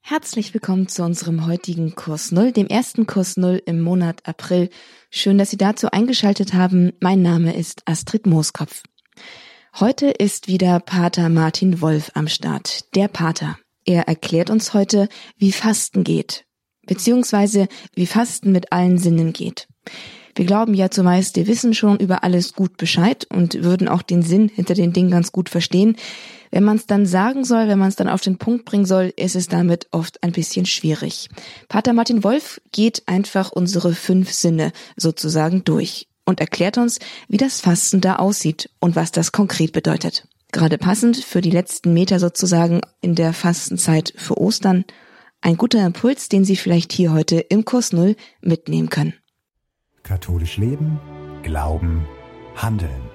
Herzlich 0.00 0.54
willkommen 0.54 0.86
zu 0.86 1.02
unserem 1.02 1.46
heutigen 1.46 1.94
Kurs 1.94 2.30
Null, 2.30 2.52
dem 2.52 2.68
ersten 2.68 3.06
Kurs 3.06 3.36
Null 3.36 3.60
im 3.66 3.80
Monat 3.80 4.20
April. 4.24 4.70
Schön, 5.10 5.36
dass 5.36 5.50
Sie 5.50 5.56
dazu 5.56 5.90
eingeschaltet 5.90 6.54
haben. 6.54 6.92
Mein 7.00 7.22
Name 7.22 7.56
ist 7.56 7.82
Astrid 7.86 8.26
Mooskopf. 8.26 8.82
Heute 9.78 10.06
ist 10.06 10.46
wieder 10.48 10.80
Pater 10.80 11.28
Martin 11.28 11.80
Wolf 11.80 12.12
am 12.14 12.28
Start, 12.28 12.94
der 12.94 13.08
Pater. 13.08 13.58
Er 13.84 14.08
erklärt 14.08 14.48
uns 14.48 14.74
heute, 14.74 15.08
wie 15.36 15.52
Fasten 15.52 16.04
geht, 16.04 16.44
beziehungsweise 16.86 17.68
wie 17.94 18.06
Fasten 18.06 18.52
mit 18.52 18.72
allen 18.72 18.98
Sinnen 18.98 19.32
geht. 19.32 19.68
Wir 20.36 20.44
glauben 20.44 20.74
ja 20.74 20.90
zumeist, 20.90 21.36
wir 21.36 21.46
wissen 21.46 21.72
schon 21.72 21.98
über 21.98 22.22
alles 22.22 22.52
gut 22.52 22.76
Bescheid 22.76 23.26
und 23.30 23.64
würden 23.64 23.88
auch 23.88 24.02
den 24.02 24.20
Sinn 24.20 24.50
hinter 24.54 24.74
den 24.74 24.92
Dingen 24.92 25.10
ganz 25.10 25.32
gut 25.32 25.48
verstehen. 25.48 25.96
Wenn 26.50 26.62
man 26.62 26.76
es 26.76 26.86
dann 26.86 27.06
sagen 27.06 27.42
soll, 27.42 27.68
wenn 27.68 27.78
man 27.78 27.88
es 27.88 27.96
dann 27.96 28.08
auf 28.08 28.20
den 28.20 28.36
Punkt 28.36 28.66
bringen 28.66 28.84
soll, 28.84 29.14
ist 29.16 29.34
es 29.34 29.48
damit 29.48 29.88
oft 29.92 30.22
ein 30.22 30.32
bisschen 30.32 30.66
schwierig. 30.66 31.30
Pater 31.68 31.94
Martin 31.94 32.22
Wolf 32.22 32.60
geht 32.70 33.02
einfach 33.06 33.50
unsere 33.50 33.94
fünf 33.94 34.30
Sinne 34.30 34.72
sozusagen 34.98 35.64
durch 35.64 36.06
und 36.26 36.40
erklärt 36.40 36.76
uns, 36.76 36.98
wie 37.28 37.38
das 37.38 37.62
Fasten 37.62 38.02
da 38.02 38.16
aussieht 38.16 38.68
und 38.78 38.94
was 38.94 39.12
das 39.12 39.32
konkret 39.32 39.72
bedeutet. 39.72 40.28
Gerade 40.52 40.76
passend 40.76 41.16
für 41.16 41.40
die 41.40 41.50
letzten 41.50 41.94
Meter 41.94 42.20
sozusagen 42.20 42.82
in 43.00 43.14
der 43.14 43.32
Fastenzeit 43.32 44.12
für 44.16 44.38
Ostern. 44.38 44.84
Ein 45.40 45.56
guter 45.56 45.84
Impuls, 45.84 46.28
den 46.28 46.44
Sie 46.44 46.56
vielleicht 46.56 46.92
hier 46.92 47.14
heute 47.14 47.38
im 47.38 47.64
Kurs 47.64 47.94
Null 47.94 48.16
mitnehmen 48.42 48.90
können. 48.90 49.14
Katholisch 50.06 50.56
leben, 50.56 51.00
glauben, 51.42 52.06
handeln. 52.54 53.10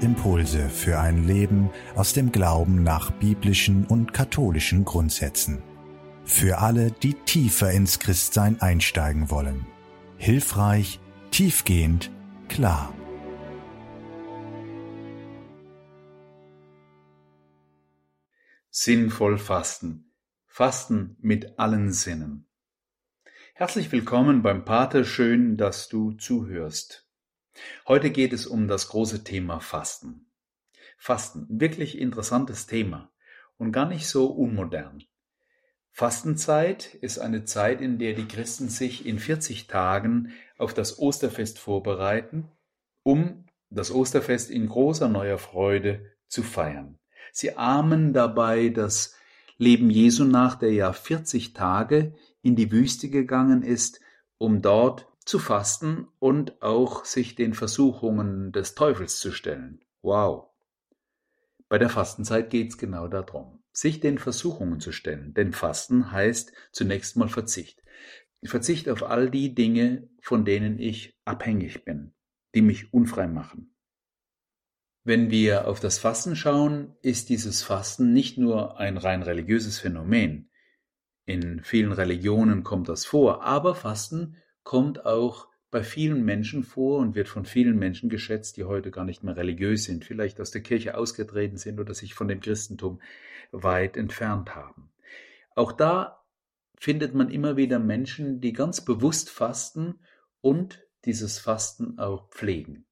Impulse 0.00 0.68
für 0.68 1.00
ein 1.00 1.26
Leben 1.26 1.70
aus 1.96 2.12
dem 2.12 2.30
Glauben 2.30 2.84
nach 2.84 3.10
biblischen 3.10 3.84
und 3.84 4.12
katholischen 4.12 4.84
Grundsätzen. 4.84 5.64
Für 6.24 6.58
alle, 6.58 6.92
die 6.92 7.14
tiefer 7.14 7.72
ins 7.72 7.98
Christsein 7.98 8.60
einsteigen 8.60 9.30
wollen. 9.30 9.66
Hilfreich, 10.16 11.00
tiefgehend, 11.32 12.12
klar. 12.46 12.94
Sinnvoll 18.70 19.38
fasten. 19.38 20.12
Fasten 20.46 21.16
mit 21.20 21.58
allen 21.58 21.90
Sinnen. 21.90 22.45
Herzlich 23.58 23.90
willkommen 23.90 24.42
beim 24.42 24.66
Pater, 24.66 25.02
schön, 25.02 25.56
dass 25.56 25.88
du 25.88 26.12
zuhörst. 26.12 27.08
Heute 27.88 28.10
geht 28.10 28.34
es 28.34 28.46
um 28.46 28.68
das 28.68 28.88
große 28.88 29.24
Thema 29.24 29.60
Fasten. 29.60 30.26
Fasten, 30.98 31.46
wirklich 31.48 31.96
interessantes 31.96 32.66
Thema 32.66 33.10
und 33.56 33.72
gar 33.72 33.88
nicht 33.88 34.08
so 34.08 34.26
unmodern. 34.26 35.04
Fastenzeit 35.90 36.96
ist 36.96 37.18
eine 37.18 37.46
Zeit, 37.46 37.80
in 37.80 37.98
der 37.98 38.12
die 38.12 38.28
Christen 38.28 38.68
sich 38.68 39.06
in 39.06 39.18
40 39.18 39.68
Tagen 39.68 40.34
auf 40.58 40.74
das 40.74 40.98
Osterfest 40.98 41.58
vorbereiten, 41.58 42.50
um 43.04 43.46
das 43.70 43.90
Osterfest 43.90 44.50
in 44.50 44.68
großer 44.68 45.08
neuer 45.08 45.38
Freude 45.38 46.12
zu 46.28 46.42
feiern. 46.42 46.98
Sie 47.32 47.56
ahmen 47.56 48.12
dabei 48.12 48.68
das 48.68 49.16
Leben 49.56 49.88
Jesu 49.88 50.24
nach, 50.24 50.56
der 50.56 50.74
ja 50.74 50.92
40 50.92 51.54
Tage 51.54 52.12
in 52.46 52.54
die 52.54 52.70
Wüste 52.70 53.10
gegangen 53.10 53.62
ist, 53.62 54.00
um 54.38 54.62
dort 54.62 55.08
zu 55.24 55.40
fasten 55.40 56.06
und 56.20 56.62
auch 56.62 57.04
sich 57.04 57.34
den 57.34 57.54
Versuchungen 57.54 58.52
des 58.52 58.76
Teufels 58.76 59.18
zu 59.18 59.32
stellen. 59.32 59.80
Wow. 60.02 60.50
Bei 61.68 61.78
der 61.78 61.88
Fastenzeit 61.88 62.50
geht 62.50 62.68
es 62.68 62.78
genau 62.78 63.08
darum, 63.08 63.64
sich 63.72 63.98
den 63.98 64.18
Versuchungen 64.18 64.78
zu 64.78 64.92
stellen. 64.92 65.34
Denn 65.34 65.52
Fasten 65.52 66.12
heißt 66.12 66.52
zunächst 66.70 67.16
mal 67.16 67.28
Verzicht. 67.28 67.82
Verzicht 68.44 68.88
auf 68.88 69.02
all 69.02 69.28
die 69.28 69.56
Dinge, 69.56 70.08
von 70.20 70.44
denen 70.44 70.78
ich 70.78 71.18
abhängig 71.24 71.84
bin, 71.84 72.14
die 72.54 72.62
mich 72.62 72.94
unfrei 72.94 73.26
machen. 73.26 73.74
Wenn 75.02 75.32
wir 75.32 75.66
auf 75.66 75.80
das 75.80 75.98
Fasten 75.98 76.36
schauen, 76.36 76.94
ist 77.02 77.28
dieses 77.28 77.64
Fasten 77.64 78.12
nicht 78.12 78.38
nur 78.38 78.78
ein 78.78 78.98
rein 78.98 79.22
religiöses 79.22 79.80
Phänomen. 79.80 80.48
In 81.26 81.60
vielen 81.62 81.90
Religionen 81.90 82.62
kommt 82.62 82.88
das 82.88 83.04
vor, 83.04 83.42
aber 83.42 83.74
Fasten 83.74 84.36
kommt 84.62 85.04
auch 85.04 85.48
bei 85.72 85.82
vielen 85.82 86.24
Menschen 86.24 86.62
vor 86.62 87.00
und 87.00 87.16
wird 87.16 87.28
von 87.28 87.44
vielen 87.44 87.76
Menschen 87.78 88.08
geschätzt, 88.08 88.56
die 88.56 88.64
heute 88.64 88.92
gar 88.92 89.04
nicht 89.04 89.24
mehr 89.24 89.36
religiös 89.36 89.84
sind, 89.84 90.04
vielleicht 90.04 90.40
aus 90.40 90.52
der 90.52 90.62
Kirche 90.62 90.96
ausgetreten 90.96 91.56
sind 91.56 91.80
oder 91.80 91.94
sich 91.94 92.14
von 92.14 92.28
dem 92.28 92.40
Christentum 92.40 93.00
weit 93.50 93.96
entfernt 93.96 94.54
haben. 94.54 94.90
Auch 95.56 95.72
da 95.72 96.22
findet 96.78 97.14
man 97.14 97.28
immer 97.28 97.56
wieder 97.56 97.80
Menschen, 97.80 98.40
die 98.40 98.52
ganz 98.52 98.84
bewusst 98.84 99.28
fasten 99.28 99.98
und 100.40 100.86
dieses 101.04 101.40
Fasten 101.40 101.98
auch 101.98 102.30
pflegen. 102.30 102.86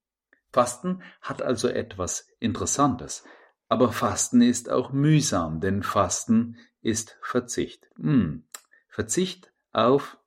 Fasten 0.52 1.02
hat 1.20 1.40
also 1.40 1.68
etwas 1.68 2.28
Interessantes, 2.40 3.24
aber 3.68 3.92
Fasten 3.92 4.42
ist 4.42 4.70
auch 4.70 4.92
mühsam, 4.92 5.60
denn 5.60 5.82
Fasten 5.82 6.56
ist 6.84 7.16
Verzicht. 7.22 7.88
Hm. 7.96 8.44
Verzicht 8.88 9.52
auf 9.72 10.18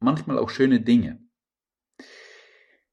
manchmal 0.00 0.38
auch 0.38 0.50
schöne 0.50 0.80
Dinge. 0.80 1.22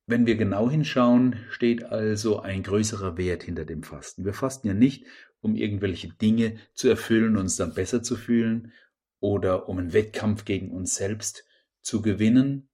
Wenn 0.05 0.25
wir 0.25 0.35
genau 0.35 0.69
hinschauen, 0.69 1.37
steht 1.49 1.83
also 1.83 2.39
ein 2.39 2.63
größerer 2.63 3.17
Wert 3.17 3.43
hinter 3.43 3.65
dem 3.65 3.83
Fasten. 3.83 4.25
Wir 4.25 4.33
fasten 4.33 4.67
ja 4.67 4.73
nicht, 4.73 5.05
um 5.41 5.55
irgendwelche 5.55 6.09
Dinge 6.09 6.57
zu 6.73 6.87
erfüllen, 6.87 7.37
uns 7.37 7.55
dann 7.55 7.73
besser 7.73 8.03
zu 8.03 8.15
fühlen 8.15 8.71
oder 9.19 9.67
um 9.67 9.79
einen 9.79 9.93
Wettkampf 9.93 10.45
gegen 10.45 10.71
uns 10.71 10.95
selbst 10.95 11.45
zu 11.81 12.01
gewinnen. 12.01 12.69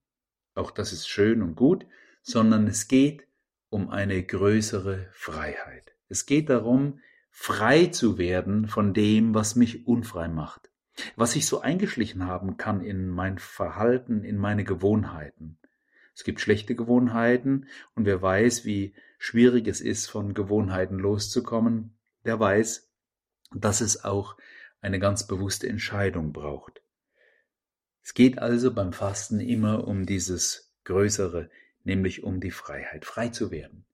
Auch 0.55 0.71
das 0.71 0.93
ist 0.93 1.07
schön 1.07 1.41
und 1.41 1.55
gut, 1.55 1.85
sondern 2.21 2.67
es 2.67 2.87
geht 2.87 3.27
um 3.69 3.89
eine 3.89 4.23
größere 4.23 5.09
Freiheit. 5.11 5.95
Es 6.09 6.25
geht 6.25 6.49
darum, 6.49 6.99
frei 7.33 7.87
zu 7.87 8.17
werden 8.17 8.67
von 8.67 8.93
dem, 8.93 9.33
was 9.33 9.57
mich 9.57 9.85
unfrei 9.85 10.29
macht 10.29 10.69
was 11.15 11.33
sich 11.33 11.47
so 11.47 11.61
eingeschlichen 11.61 12.25
haben 12.27 12.57
kann 12.57 12.81
in 12.81 13.09
mein 13.09 13.37
Verhalten, 13.37 14.23
in 14.23 14.37
meine 14.37 14.63
Gewohnheiten. 14.63 15.57
Es 16.15 16.23
gibt 16.23 16.39
schlechte 16.39 16.75
Gewohnheiten 16.75 17.67
und 17.95 18.05
wer 18.05 18.21
weiß, 18.21 18.65
wie 18.65 18.93
schwierig 19.17 19.67
es 19.67 19.81
ist, 19.81 20.09
von 20.09 20.33
Gewohnheiten 20.33 20.99
loszukommen, 20.99 21.97
der 22.25 22.39
weiß, 22.39 22.91
dass 23.55 23.81
es 23.81 24.03
auch 24.03 24.37
eine 24.81 24.99
ganz 24.99 25.25
bewusste 25.25 25.67
Entscheidung 25.67 26.33
braucht. 26.33 26.81
Es 28.03 28.13
geht 28.13 28.37
also 28.37 28.73
beim 28.73 28.93
Fasten 28.93 29.39
immer 29.39 29.87
um 29.87 30.05
dieses 30.05 30.73
Größere, 30.83 31.49
nämlich 31.83 32.23
um 32.23 32.41
die 32.41 32.51
Freiheit, 32.51 33.05
frei 33.05 33.29
zu 33.29 33.49
werden. 33.49 33.85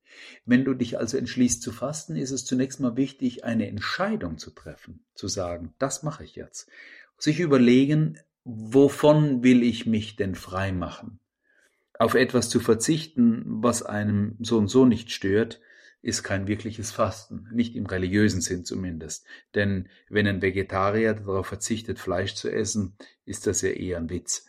Wenn 0.45 0.65
du 0.65 0.73
dich 0.73 0.97
also 0.97 1.17
entschließt 1.17 1.61
zu 1.61 1.71
fasten, 1.71 2.15
ist 2.15 2.31
es 2.31 2.45
zunächst 2.45 2.79
mal 2.79 2.95
wichtig, 2.95 3.43
eine 3.43 3.67
Entscheidung 3.67 4.37
zu 4.37 4.51
treffen, 4.51 5.05
zu 5.13 5.27
sagen, 5.27 5.73
das 5.79 6.03
mache 6.03 6.23
ich 6.23 6.35
jetzt. 6.35 6.69
Sich 7.17 7.39
überlegen, 7.39 8.19
wovon 8.43 9.43
will 9.43 9.63
ich 9.63 9.85
mich 9.85 10.15
denn 10.15 10.35
frei 10.35 10.71
machen? 10.71 11.19
Auf 11.97 12.15
etwas 12.15 12.49
zu 12.49 12.59
verzichten, 12.59 13.43
was 13.45 13.83
einem 13.83 14.37
so 14.39 14.57
und 14.57 14.69
so 14.69 14.85
nicht 14.85 15.11
stört, 15.11 15.59
ist 16.01 16.23
kein 16.23 16.47
wirkliches 16.47 16.91
Fasten, 16.91 17.49
nicht 17.51 17.75
im 17.75 17.85
religiösen 17.85 18.41
Sinn 18.41 18.63
zumindest. 18.63 19.25
Denn 19.53 19.89
wenn 20.09 20.27
ein 20.27 20.41
Vegetarier 20.41 21.13
darauf 21.13 21.47
verzichtet, 21.47 21.99
Fleisch 21.99 22.35
zu 22.35 22.49
essen, 22.49 22.95
ist 23.25 23.47
das 23.47 23.61
ja 23.61 23.71
eher 23.71 23.97
ein 23.97 24.09
Witz. 24.09 24.45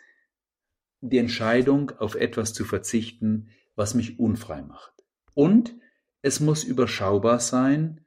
Die 1.01 1.19
Entscheidung, 1.19 1.91
auf 1.99 2.15
etwas 2.15 2.53
zu 2.53 2.65
verzichten, 2.65 3.49
was 3.75 3.95
mich 3.95 4.19
unfrei 4.21 4.63
macht. 4.63 4.90
Und 5.35 5.75
es 6.23 6.41
muss 6.41 6.65
überschaubar 6.65 7.41
sein 7.41 8.05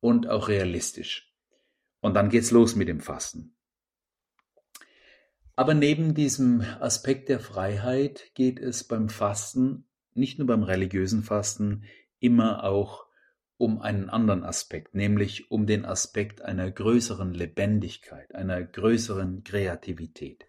und 0.00 0.28
auch 0.28 0.48
realistisch. 0.48 1.34
Und 2.00 2.14
dann 2.14 2.30
geht's 2.30 2.50
los 2.50 2.76
mit 2.76 2.88
dem 2.88 3.00
Fasten. 3.00 3.56
Aber 5.56 5.72
neben 5.72 6.14
diesem 6.14 6.60
Aspekt 6.60 7.30
der 7.30 7.40
Freiheit 7.40 8.30
geht 8.34 8.60
es 8.60 8.84
beim 8.84 9.08
Fasten, 9.08 9.88
nicht 10.12 10.38
nur 10.38 10.46
beim 10.46 10.62
religiösen 10.62 11.22
Fasten, 11.22 11.84
immer 12.20 12.64
auch 12.64 13.06
um 13.56 13.80
einen 13.80 14.10
anderen 14.10 14.44
Aspekt, 14.44 14.94
nämlich 14.94 15.50
um 15.50 15.66
den 15.66 15.86
Aspekt 15.86 16.42
einer 16.42 16.70
größeren 16.70 17.32
Lebendigkeit, 17.32 18.34
einer 18.34 18.62
größeren 18.62 19.44
Kreativität. 19.44 20.46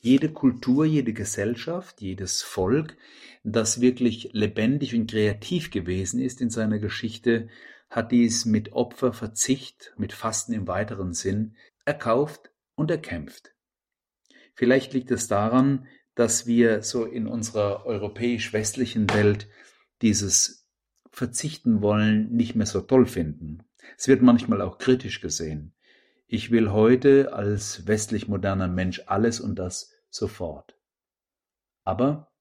Jede 0.00 0.32
Kultur, 0.32 0.84
jede 0.84 1.12
Gesellschaft, 1.12 2.00
jedes 2.00 2.42
Volk, 2.42 2.96
das 3.42 3.80
wirklich 3.80 4.30
lebendig 4.32 4.94
und 4.94 5.10
kreativ 5.10 5.70
gewesen 5.70 6.20
ist 6.20 6.40
in 6.40 6.50
seiner 6.50 6.78
Geschichte, 6.78 7.48
hat 7.90 8.12
dies 8.12 8.44
mit 8.44 8.72
Opfer, 8.72 9.12
Verzicht, 9.12 9.92
mit 9.96 10.12
Fasten 10.12 10.52
im 10.52 10.66
weiteren 10.66 11.12
Sinn 11.12 11.56
erkauft 11.84 12.50
und 12.74 12.90
erkämpft. 12.90 13.54
Vielleicht 14.54 14.92
liegt 14.92 15.10
es 15.10 15.28
daran, 15.28 15.86
dass 16.14 16.46
wir 16.46 16.82
so 16.82 17.04
in 17.04 17.26
unserer 17.26 17.86
europäisch-westlichen 17.86 19.10
Welt 19.10 19.48
dieses 20.00 20.68
Verzichten 21.10 21.82
wollen 21.82 22.32
nicht 22.32 22.54
mehr 22.54 22.66
so 22.66 22.80
toll 22.80 23.06
finden. 23.06 23.62
Es 23.98 24.08
wird 24.08 24.22
manchmal 24.22 24.62
auch 24.62 24.78
kritisch 24.78 25.20
gesehen. 25.20 25.74
Ich 26.34 26.50
will 26.50 26.72
heute 26.72 27.34
als 27.34 27.86
westlich 27.86 28.26
moderner 28.26 28.66
Mensch 28.66 29.02
alles 29.04 29.38
und 29.38 29.56
das 29.56 29.92
sofort. 30.08 30.78
Aber 31.84 32.32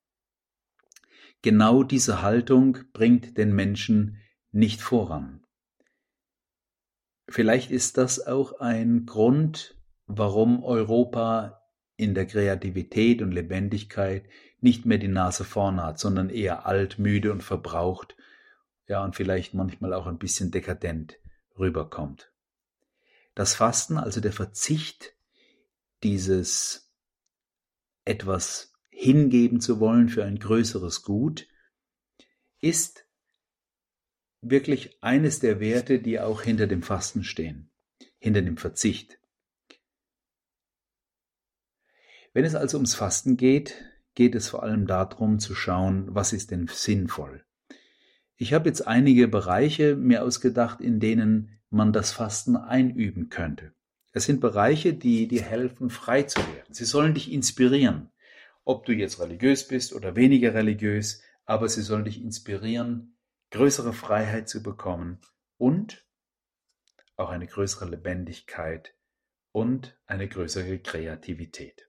genau 1.42 1.84
diese 1.84 2.22
Haltung 2.22 2.78
bringt 2.94 3.38
den 3.38 3.54
Menschen 3.54 4.22
nicht 4.54 4.82
voran. 4.82 5.46
Vielleicht 7.28 7.70
ist 7.70 7.98
das 7.98 8.26
auch 8.26 8.62
ein 8.62 9.06
Grund, 9.06 9.76
warum 10.06 10.64
Europa 10.64 11.62
in 11.98 12.14
der 12.14 12.28
Kreativität 12.28 13.22
und 13.22 13.34
Lebendigkeit 13.34 14.24
nicht 14.62 14.86
mehr 14.86 15.00
die 15.00 15.10
Nase 15.10 15.44
vorne 15.44 15.84
hat, 15.84 16.00
sondern 16.00 16.30
eher 16.30 16.66
alt, 16.66 16.98
müde 16.98 17.34
und 17.34 17.44
verbraucht, 17.44 18.16
ja, 18.88 19.04
und 19.04 19.18
vielleicht 19.18 19.54
manchmal 19.54 19.94
auch 19.94 20.08
ein 20.08 20.18
bisschen 20.18 20.50
dekadent 20.50 21.20
rüberkommt. 21.60 22.31
Das 23.34 23.56
Fasten, 23.56 23.98
also 23.98 24.20
der 24.22 24.34
Verzicht, 24.34 25.16
dieses 26.04 26.92
etwas 28.04 28.74
hingeben 28.90 29.62
zu 29.62 29.80
wollen 29.80 30.10
für 30.10 30.26
ein 30.26 30.40
größeres 30.40 31.04
Gut, 31.04 31.48
ist 32.60 33.08
wirklich 34.42 35.02
eines 35.04 35.40
der 35.40 35.60
Werte, 35.60 36.00
die 36.00 36.20
auch 36.20 36.42
hinter 36.42 36.68
dem 36.68 36.82
Fasten 36.82 37.24
stehen, 37.24 37.72
hinter 38.20 38.42
dem 38.42 38.58
Verzicht. 38.58 39.20
Wenn 42.34 42.46
es 42.46 42.56
also 42.56 42.78
ums 42.78 42.96
Fasten 42.96 43.38
geht, 43.38 43.86
geht 44.16 44.36
es 44.36 44.50
vor 44.50 44.64
allem 44.64 44.88
darum 44.88 45.40
zu 45.40 45.56
schauen, 45.56 46.14
was 46.14 46.34
ist 46.34 46.52
denn 46.52 46.68
sinnvoll. 46.68 47.46
Ich 48.36 48.54
habe 48.54 48.70
jetzt 48.70 48.88
einige 48.88 49.28
Bereiche 49.28 49.96
mir 49.96 50.24
ausgedacht, 50.24 50.82
in 50.82 51.00
denen 51.00 51.61
man 51.72 51.94
das 51.94 52.12
Fasten 52.12 52.56
einüben 52.56 53.30
könnte. 53.30 53.74
Es 54.14 54.26
sind 54.26 54.42
Bereiche, 54.42 54.94
die 54.94 55.28
dir 55.28 55.42
helfen, 55.42 55.90
frei 55.90 56.24
zu 56.24 56.40
werden. 56.40 56.74
Sie 56.74 56.86
sollen 56.86 57.14
dich 57.14 57.32
inspirieren. 57.32 58.12
Ob 58.64 58.86
du 58.86 58.92
jetzt 58.92 59.20
religiös 59.20 59.68
bist 59.68 59.94
oder 59.94 60.16
weniger 60.16 60.54
religiös, 60.54 61.24
aber 61.46 61.68
sie 61.70 61.82
sollen 61.82 62.06
dich 62.06 62.22
inspirieren, 62.22 63.18
größere 63.50 63.94
Freiheit 63.94 64.50
zu 64.50 64.62
bekommen 64.62 65.22
und 65.58 66.06
auch 67.16 67.30
eine 67.30 67.48
größere 67.48 67.90
Lebendigkeit 67.90 68.94
und 69.52 69.98
eine 70.06 70.28
größere 70.28 70.80
Kreativität. 70.80 71.88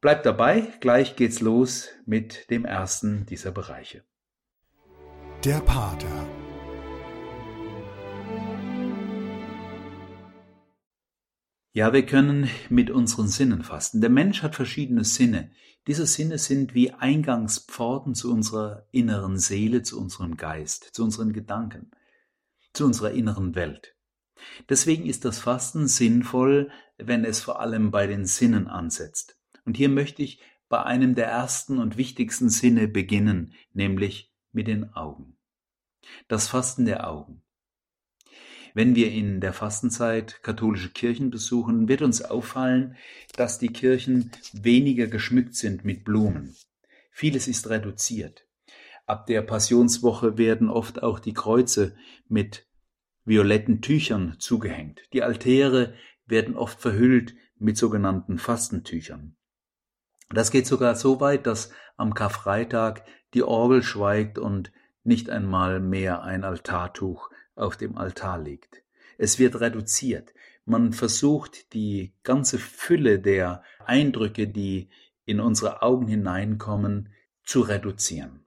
Bleibt 0.00 0.26
dabei, 0.26 0.72
gleich 0.80 1.14
geht's 1.14 1.40
los 1.40 1.90
mit 2.06 2.50
dem 2.50 2.64
ersten 2.64 3.24
dieser 3.26 3.52
Bereiche. 3.52 4.04
Der 5.44 5.60
Pater. 5.60 6.41
Ja, 11.74 11.94
wir 11.94 12.04
können 12.04 12.50
mit 12.68 12.90
unseren 12.90 13.28
Sinnen 13.28 13.62
fasten. 13.62 14.02
Der 14.02 14.10
Mensch 14.10 14.42
hat 14.42 14.54
verschiedene 14.54 15.04
Sinne. 15.04 15.52
Diese 15.86 16.04
Sinne 16.06 16.36
sind 16.36 16.74
wie 16.74 16.90
Eingangspforten 16.92 18.14
zu 18.14 18.30
unserer 18.30 18.86
inneren 18.92 19.38
Seele, 19.38 19.82
zu 19.82 19.98
unserem 19.98 20.36
Geist, 20.36 20.90
zu 20.92 21.02
unseren 21.02 21.32
Gedanken, 21.32 21.90
zu 22.74 22.84
unserer 22.84 23.12
inneren 23.12 23.54
Welt. 23.54 23.96
Deswegen 24.68 25.06
ist 25.06 25.24
das 25.24 25.38
Fasten 25.38 25.88
sinnvoll, 25.88 26.70
wenn 26.98 27.24
es 27.24 27.40
vor 27.40 27.60
allem 27.60 27.90
bei 27.90 28.06
den 28.06 28.26
Sinnen 28.26 28.68
ansetzt. 28.68 29.38
Und 29.64 29.78
hier 29.78 29.88
möchte 29.88 30.22
ich 30.22 30.40
bei 30.68 30.82
einem 30.82 31.14
der 31.14 31.26
ersten 31.26 31.78
und 31.78 31.96
wichtigsten 31.96 32.50
Sinne 32.50 32.86
beginnen, 32.86 33.54
nämlich 33.72 34.30
mit 34.52 34.66
den 34.68 34.92
Augen. 34.92 35.38
Das 36.28 36.48
Fasten 36.48 36.84
der 36.84 37.08
Augen. 37.08 37.41
Wenn 38.74 38.94
wir 38.94 39.10
in 39.10 39.40
der 39.40 39.52
Fastenzeit 39.52 40.42
katholische 40.42 40.90
Kirchen 40.90 41.30
besuchen, 41.30 41.88
wird 41.88 42.02
uns 42.02 42.22
auffallen, 42.22 42.96
dass 43.36 43.58
die 43.58 43.68
Kirchen 43.68 44.30
weniger 44.52 45.06
geschmückt 45.06 45.54
sind 45.54 45.84
mit 45.84 46.04
Blumen. 46.04 46.56
Vieles 47.10 47.48
ist 47.48 47.68
reduziert. 47.68 48.46
Ab 49.06 49.26
der 49.26 49.42
Passionswoche 49.42 50.38
werden 50.38 50.70
oft 50.70 51.02
auch 51.02 51.18
die 51.18 51.34
Kreuze 51.34 51.96
mit 52.28 52.66
violetten 53.24 53.82
Tüchern 53.82 54.36
zugehängt. 54.38 55.02
Die 55.12 55.22
Altäre 55.22 55.94
werden 56.26 56.56
oft 56.56 56.80
verhüllt 56.80 57.34
mit 57.58 57.76
sogenannten 57.76 58.38
Fastentüchern. 58.38 59.36
Das 60.30 60.50
geht 60.50 60.66
sogar 60.66 60.94
so 60.94 61.20
weit, 61.20 61.46
dass 61.46 61.70
am 61.96 62.14
Karfreitag 62.14 63.04
die 63.34 63.42
Orgel 63.42 63.82
schweigt 63.82 64.38
und 64.38 64.72
nicht 65.04 65.28
einmal 65.28 65.78
mehr 65.78 66.22
ein 66.22 66.42
Altartuch 66.42 67.28
auf 67.54 67.76
dem 67.76 67.96
Altar 67.96 68.38
liegt. 68.38 68.82
Es 69.18 69.38
wird 69.38 69.60
reduziert. 69.60 70.34
Man 70.64 70.92
versucht 70.92 71.72
die 71.74 72.12
ganze 72.22 72.58
Fülle 72.58 73.18
der 73.18 73.62
Eindrücke, 73.84 74.48
die 74.48 74.88
in 75.24 75.40
unsere 75.40 75.82
Augen 75.82 76.06
hineinkommen, 76.08 77.10
zu 77.44 77.60
reduzieren. 77.60 78.44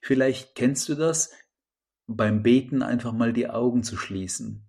Vielleicht 0.00 0.54
kennst 0.54 0.88
du 0.88 0.94
das, 0.94 1.30
beim 2.06 2.42
Beten 2.42 2.82
einfach 2.82 3.12
mal 3.12 3.32
die 3.32 3.48
Augen 3.48 3.82
zu 3.82 3.96
schließen. 3.96 4.64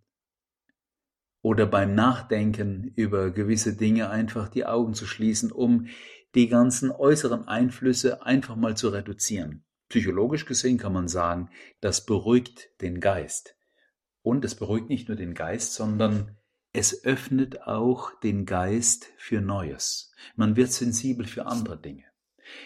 Oder 1.41 1.65
beim 1.65 1.93
Nachdenken 1.93 2.93
über 2.95 3.31
gewisse 3.31 3.75
Dinge 3.75 4.09
einfach 4.09 4.47
die 4.47 4.65
Augen 4.65 4.93
zu 4.93 5.05
schließen, 5.05 5.51
um 5.51 5.87
die 6.35 6.47
ganzen 6.47 6.89
äußeren 6.89 7.47
Einflüsse 7.47 8.25
einfach 8.25 8.55
mal 8.55 8.77
zu 8.77 8.89
reduzieren. 8.89 9.63
Psychologisch 9.93 10.45
gesehen 10.45 10.79
kann 10.79 10.91
man 10.91 11.07
sagen, 11.07 11.51
das 11.79 12.03
beruhigt 12.03 12.71
den 12.81 12.99
Geist. 12.99 13.55
Und 14.23 14.43
es 14.43 14.55
beruhigt 14.55 14.89
nicht 14.89 15.07
nur 15.07 15.15
den 15.15 15.35
Geist, 15.35 15.75
sondern 15.75 16.35
es 16.71 17.05
öffnet 17.05 17.67
auch 17.67 18.19
den 18.21 18.47
Geist 18.47 19.11
für 19.17 19.39
Neues. 19.39 20.11
Man 20.35 20.55
wird 20.55 20.71
sensibel 20.71 21.27
für 21.27 21.45
andere 21.45 21.79
Dinge. 21.79 22.05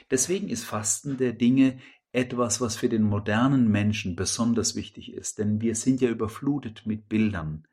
Deswegen 0.09 0.47
ist 0.47 0.63
Fasten 0.63 1.17
der 1.17 1.33
Dinge 1.33 1.79
etwas, 2.13 2.61
was 2.61 2.77
für 2.77 2.87
den 2.87 3.03
modernen 3.03 3.69
Menschen 3.69 4.15
besonders 4.15 4.77
wichtig 4.77 5.11
ist, 5.11 5.37
denn 5.37 5.59
wir 5.59 5.75
sind 5.75 5.99
ja 5.99 6.07
überflutet 6.07 6.85
mit 6.85 7.09
Bildern. 7.09 7.67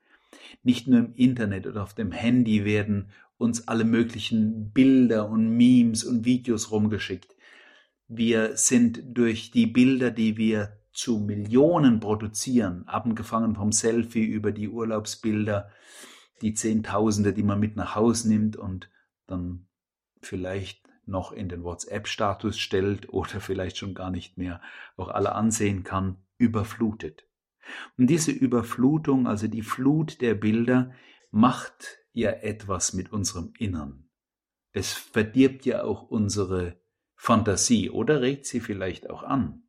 Nicht 0.65 0.89
nur 0.89 0.99
im 0.99 1.15
Internet 1.15 1.69
oder 1.69 1.85
auf 1.85 1.95
dem 1.95 2.11
Handy 2.11 2.65
werden 2.65 3.13
uns 3.37 3.69
alle 3.69 3.85
möglichen 3.85 4.73
Bilder 4.73 5.29
und 5.29 5.49
Memes 5.57 6.03
und 6.03 6.25
Videos 6.25 6.73
rumgeschickt. 6.73 7.34
Wir 8.07 8.57
sind 8.57 9.03
durch 9.17 9.51
die 9.51 9.67
Bilder, 9.67 10.11
die 10.11 10.37
wir 10.37 10.79
zu 10.93 11.19
Millionen 11.19 12.01
produzieren, 12.01 12.87
abgefangen 12.87 13.57
vom 13.57 13.73
Selfie 13.73 14.25
über 14.25 14.53
die 14.53 14.69
Urlaubsbilder, 14.69 15.71
die 16.41 16.55
Zehntausende, 16.55 17.33
die 17.33 17.43
man 17.43 17.59
mit 17.59 17.77
nach 17.77 17.95
Hause 17.97 18.29
nimmt 18.29 18.57
und 18.57 18.91
dann 19.27 19.67
vielleicht 20.21 20.89
noch 21.07 21.33
in 21.33 21.49
den 21.49 21.65
WhatsApp-Status 21.65 22.59
stellt 22.59 23.09
oder 23.13 23.41
vielleicht 23.41 23.77
schon 23.77 23.95
gar 23.95 24.11
nicht 24.11 24.39
mehr 24.39 24.61
auch 24.97 25.09
alle 25.09 25.35
ansehen 25.35 25.85
kann, 25.85 26.19
überflutet. 26.39 27.27
Und 27.97 28.09
diese 28.09 28.31
Überflutung, 28.31 29.27
also 29.27 29.49
die 29.49 29.63
Flut 29.63 30.21
der 30.21 30.35
Bilder, 30.35 30.93
macht 31.31 31.99
ja 32.13 32.31
etwas 32.31 32.93
mit 32.93 33.11
unserem 33.13 33.53
Innern. 33.59 34.09
Es 34.73 34.93
verdirbt 34.93 35.65
ja 35.65 35.83
auch 35.83 36.03
unsere 36.03 36.79
Fantasie 37.17 37.91
oder 37.91 38.21
regt 38.21 38.47
sie 38.47 38.61
vielleicht 38.61 39.11
auch 39.11 39.23
an. 39.23 39.63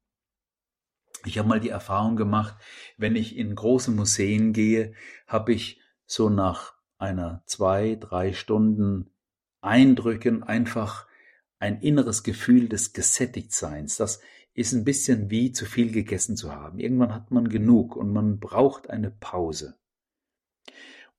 Ich 1.25 1.37
habe 1.37 1.47
mal 1.47 1.59
die 1.59 1.69
Erfahrung 1.69 2.15
gemacht, 2.15 2.55
wenn 2.97 3.15
ich 3.15 3.35
in 3.35 3.55
große 3.55 3.91
Museen 3.91 4.53
gehe, 4.53 4.93
habe 5.27 5.53
ich 5.53 5.81
so 6.05 6.29
nach 6.29 6.75
einer 6.97 7.43
zwei, 7.45 7.95
drei 7.95 8.33
Stunden 8.33 9.09
Eindrücken 9.61 10.43
einfach 10.43 11.07
ein 11.59 11.81
inneres 11.81 12.23
Gefühl 12.23 12.69
des 12.69 12.93
Gesättigtseins. 12.93 13.97
Das 13.97 14.21
ist 14.53 14.73
ein 14.73 14.85
bisschen 14.85 15.29
wie 15.29 15.51
zu 15.51 15.65
viel 15.65 15.91
gegessen 15.91 16.37
zu 16.37 16.53
haben. 16.53 16.79
Irgendwann 16.79 17.13
hat 17.13 17.31
man 17.31 17.49
genug 17.49 17.95
und 17.95 18.13
man 18.13 18.39
braucht 18.39 18.89
eine 18.89 19.09
Pause. 19.09 19.77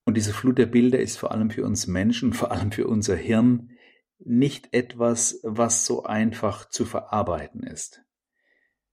Und 0.04 0.16
diese 0.16 0.32
Flut 0.32 0.58
der 0.58 0.66
Bilder 0.66 1.00
ist 1.00 1.18
vor 1.18 1.32
allem 1.32 1.50
für 1.50 1.64
uns 1.64 1.86
Menschen, 1.86 2.32
vor 2.32 2.52
allem 2.52 2.70
für 2.72 2.86
unser 2.86 3.16
Hirn 3.16 3.70
nicht 4.18 4.72
etwas, 4.72 5.40
was 5.42 5.86
so 5.86 6.04
einfach 6.04 6.68
zu 6.68 6.84
verarbeiten 6.84 7.62
ist. 7.62 8.02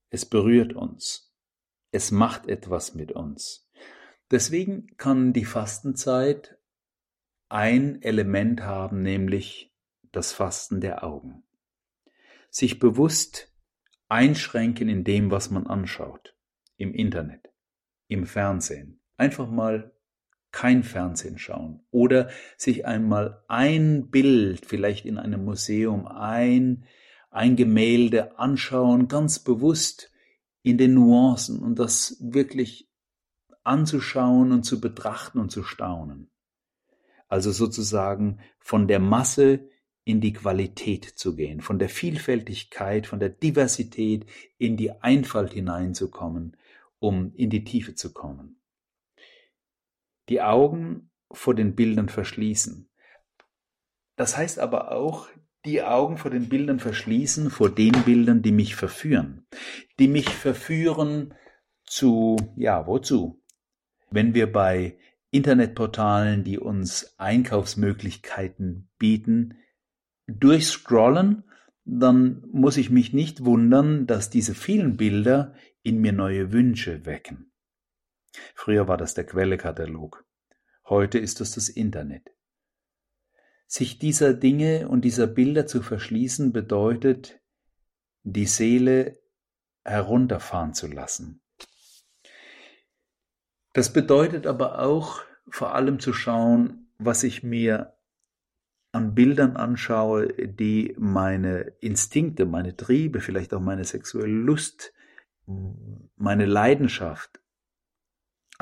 Es 0.10 0.25
berührt 0.25 0.74
uns. 0.74 1.34
Es 1.92 2.12
macht 2.12 2.48
etwas 2.48 2.94
mit 2.94 3.12
uns. 3.12 3.70
Deswegen 4.32 4.96
kann 4.98 5.34
die 5.34 5.46
Fastenzeit 5.46 6.58
ein 7.50 8.01
Element 8.01 8.62
haben, 8.62 9.01
nämlich 9.01 9.74
das 10.12 10.32
Fasten 10.32 10.82
der 10.82 11.03
Augen. 11.03 11.44
Sich 12.50 12.80
bewusst 12.80 13.53
einschränken 14.08 14.89
in 14.89 15.03
dem, 15.03 15.32
was 15.32 15.50
man 15.50 15.68
anschaut. 15.68 16.36
Im 16.77 16.94
Internet, 16.94 17.51
im 18.08 18.25
Fernsehen. 18.25 19.00
Einfach 19.18 19.50
mal 19.50 19.96
kein 20.53 20.83
Fernsehen 20.83 21.38
schauen 21.38 21.81
oder 21.91 22.29
sich 22.55 22.86
einmal 22.86 23.43
ein 23.50 24.10
Bild, 24.10 24.65
vielleicht 24.65 25.05
in 25.05 25.17
einem 25.17 25.43
Museum, 25.43 26.07
ein, 26.07 26.86
ein 27.31 27.57
Gemälde 27.57 28.39
anschauen, 28.39 29.10
ganz 29.10 29.39
bewusst 29.39 30.12
in 30.62 30.77
den 30.77 30.93
Nuancen 30.93 31.60
und 31.60 31.79
das 31.79 32.17
wirklich 32.22 32.89
anzuschauen 33.63 34.51
und 34.51 34.63
zu 34.63 34.79
betrachten 34.79 35.39
und 35.39 35.51
zu 35.51 35.63
staunen. 35.63 36.29
Also 37.27 37.51
sozusagen 37.51 38.39
von 38.60 38.88
der 38.88 39.00
Masse 39.00 39.67
in 40.05 40.22
die 40.22 40.33
Qualität 40.33 41.05
zu 41.05 41.36
gehen, 41.36 41.62
von 41.62 41.79
der 41.79 41.89
Vielfältigkeit, 41.89 43.07
von 43.07 43.19
der 43.19 43.29
Diversität 43.29 44.27
in 44.57 44.77
die 44.77 44.91
Einfalt 44.91 45.53
hineinzukommen, 45.53 46.57
um 47.00 47.33
in 47.33 47.50
die 47.50 47.63
Tiefe 47.63 47.95
zu 47.95 48.13
kommen. 48.13 48.60
Die 50.30 50.42
Augen 50.42 51.12
vor 51.32 51.56
den 51.56 51.75
Bildern 51.75 52.10
verschließen. 52.10 52.89
Das 54.15 54.38
heißt 54.38 54.60
aber 54.60 54.92
auch, 54.92 55.27
die 55.65 55.82
Augen 55.82 56.18
vor 56.18 56.32
den 56.32 56.50
Bildern 56.50 56.80
verschließen, 56.80 57.50
vor 57.50 57.70
den 57.70 57.94
Bildern, 58.03 58.42
die 58.42 58.51
mich 58.51 58.75
verführen, 58.75 59.48
die 59.98 60.08
mich 60.08 60.30
verführen 60.30 61.34
zu, 61.86 62.38
ja, 62.58 62.86
wozu? 62.86 63.42
Wenn 64.10 64.34
wir 64.34 64.51
bei 64.51 64.98
Internetportalen, 65.32 66.44
die 66.44 66.60
uns 66.60 67.15
Einkaufsmöglichkeiten 67.18 68.89
bieten, 69.00 69.58
durchscrollen, 70.27 71.44
dann 71.86 72.44
muss 72.51 72.77
ich 72.77 72.89
mich 72.89 73.13
nicht 73.13 73.44
wundern, 73.44 74.06
dass 74.06 74.30
diese 74.30 74.53
vielen 74.53 74.96
Bilder 74.96 75.53
in 75.82 76.00
mir 76.00 76.13
neue 76.13 76.51
Wünsche 76.51 77.06
wecken. 77.06 77.52
Früher 78.56 78.88
war 78.88 78.98
das 78.98 79.13
der 79.13 79.25
Quellekatalog. 79.25 80.25
Heute 80.88 81.20
ist 81.20 81.42
es 81.42 81.52
das 81.52 81.70
Internet. 81.70 82.32
Sich 83.68 84.00
dieser 84.00 84.34
Dinge 84.34 84.88
und 84.88 85.02
dieser 85.02 85.28
Bilder 85.28 85.66
zu 85.66 85.82
verschließen 85.82 86.52
bedeutet, 86.52 87.40
die 88.24 88.46
Seele 88.46 89.20
herunterfahren 89.84 90.74
zu 90.74 90.88
lassen. 90.88 91.42
Das 93.74 93.92
bedeutet 93.92 94.46
aber 94.46 94.80
auch 94.80 95.22
vor 95.50 95.74
allem 95.74 96.00
zu 96.00 96.13
schauen, 96.13 96.94
was 97.00 97.24
ich 97.24 97.44
mir 97.44 97.98
an 98.92 99.16
Bildern 99.16 99.58
anschaue, 99.58 100.28
die 100.28 100.96
meine 101.00 101.74
Instinkte, 101.80 102.46
meine 102.46 102.78
Triebe, 102.78 103.20
vielleicht 103.20 103.54
auch 103.54 103.60
meine 103.60 103.84
sexuelle 103.84 104.32
Lust, 104.32 104.94
meine 106.16 106.46
Leidenschaft, 106.46 107.42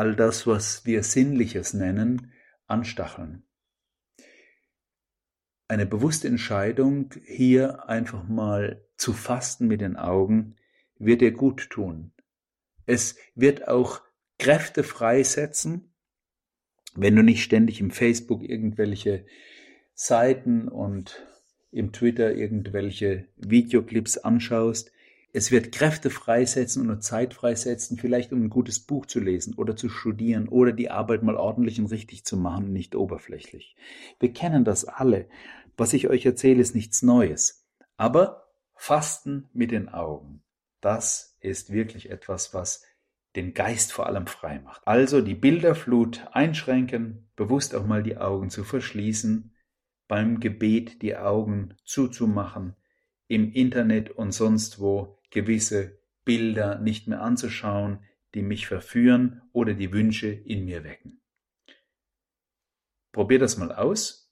all 0.01 0.15
das, 0.15 0.47
was 0.47 0.83
wir 0.83 1.03
Sinnliches 1.03 1.75
nennen, 1.75 2.33
anstacheln. 2.65 3.43
Eine 5.67 5.85
bewusste 5.85 6.27
Entscheidung, 6.27 7.13
hier 7.23 7.87
einfach 7.87 8.27
mal 8.27 8.83
zu 8.97 9.13
fasten 9.13 9.67
mit 9.67 9.79
den 9.79 9.97
Augen, 9.97 10.55
wird 10.97 11.21
dir 11.21 11.31
gut 11.31 11.69
tun. 11.69 12.13
Es 12.87 13.15
wird 13.35 13.67
auch 13.67 14.01
Kräfte 14.39 14.81
freisetzen, 14.81 15.93
wenn 16.95 17.15
du 17.15 17.21
nicht 17.21 17.43
ständig 17.43 17.79
im 17.79 17.91
Facebook 17.91 18.41
irgendwelche 18.41 19.27
Seiten 19.93 20.67
und 20.67 21.27
im 21.69 21.93
Twitter 21.93 22.33
irgendwelche 22.33 23.27
Videoclips 23.37 24.17
anschaust. 24.17 24.91
Es 25.33 25.49
wird 25.49 25.71
Kräfte 25.71 26.09
freisetzen 26.09 26.89
und 26.89 27.01
Zeit 27.03 27.33
freisetzen, 27.33 27.97
vielleicht 27.97 28.33
um 28.33 28.43
ein 28.43 28.49
gutes 28.49 28.81
Buch 28.81 29.05
zu 29.05 29.21
lesen 29.21 29.53
oder 29.53 29.77
zu 29.77 29.87
studieren 29.87 30.49
oder 30.49 30.73
die 30.73 30.91
Arbeit 30.91 31.23
mal 31.23 31.37
ordentlich 31.37 31.79
und 31.79 31.85
richtig 31.85 32.25
zu 32.25 32.35
machen 32.35 32.65
und 32.65 32.73
nicht 32.73 32.95
oberflächlich. 32.95 33.75
Wir 34.19 34.33
kennen 34.33 34.65
das 34.65 34.85
alle. 34.85 35.29
Was 35.77 35.93
ich 35.93 36.09
euch 36.09 36.25
erzähle, 36.25 36.61
ist 36.61 36.75
nichts 36.75 37.01
Neues. 37.01 37.65
Aber 37.95 38.49
Fasten 38.75 39.47
mit 39.53 39.71
den 39.71 39.87
Augen, 39.87 40.43
das 40.81 41.37
ist 41.39 41.71
wirklich 41.71 42.09
etwas, 42.09 42.53
was 42.53 42.83
den 43.37 43.53
Geist 43.53 43.93
vor 43.93 44.07
allem 44.07 44.27
frei 44.27 44.59
macht. 44.59 44.81
Also 44.85 45.21
die 45.21 45.35
Bilderflut 45.35 46.27
einschränken, 46.33 47.29
bewusst 47.37 47.73
auch 47.73 47.85
mal 47.85 48.03
die 48.03 48.17
Augen 48.17 48.49
zu 48.49 48.65
verschließen, 48.65 49.55
beim 50.09 50.41
Gebet 50.41 51.01
die 51.01 51.15
Augen 51.15 51.75
zuzumachen, 51.85 52.75
im 53.29 53.53
Internet 53.53 54.09
und 54.09 54.33
sonst 54.33 54.81
wo 54.81 55.20
gewisse 55.31 55.99
Bilder 56.23 56.77
nicht 56.77 57.07
mehr 57.07 57.21
anzuschauen, 57.21 58.05
die 58.35 58.43
mich 58.43 58.67
verführen 58.67 59.41
oder 59.51 59.73
die 59.73 59.91
Wünsche 59.91 60.27
in 60.27 60.65
mir 60.65 60.83
wecken. 60.83 61.21
Probier 63.11 63.39
das 63.39 63.57
mal 63.57 63.73
aus, 63.73 64.31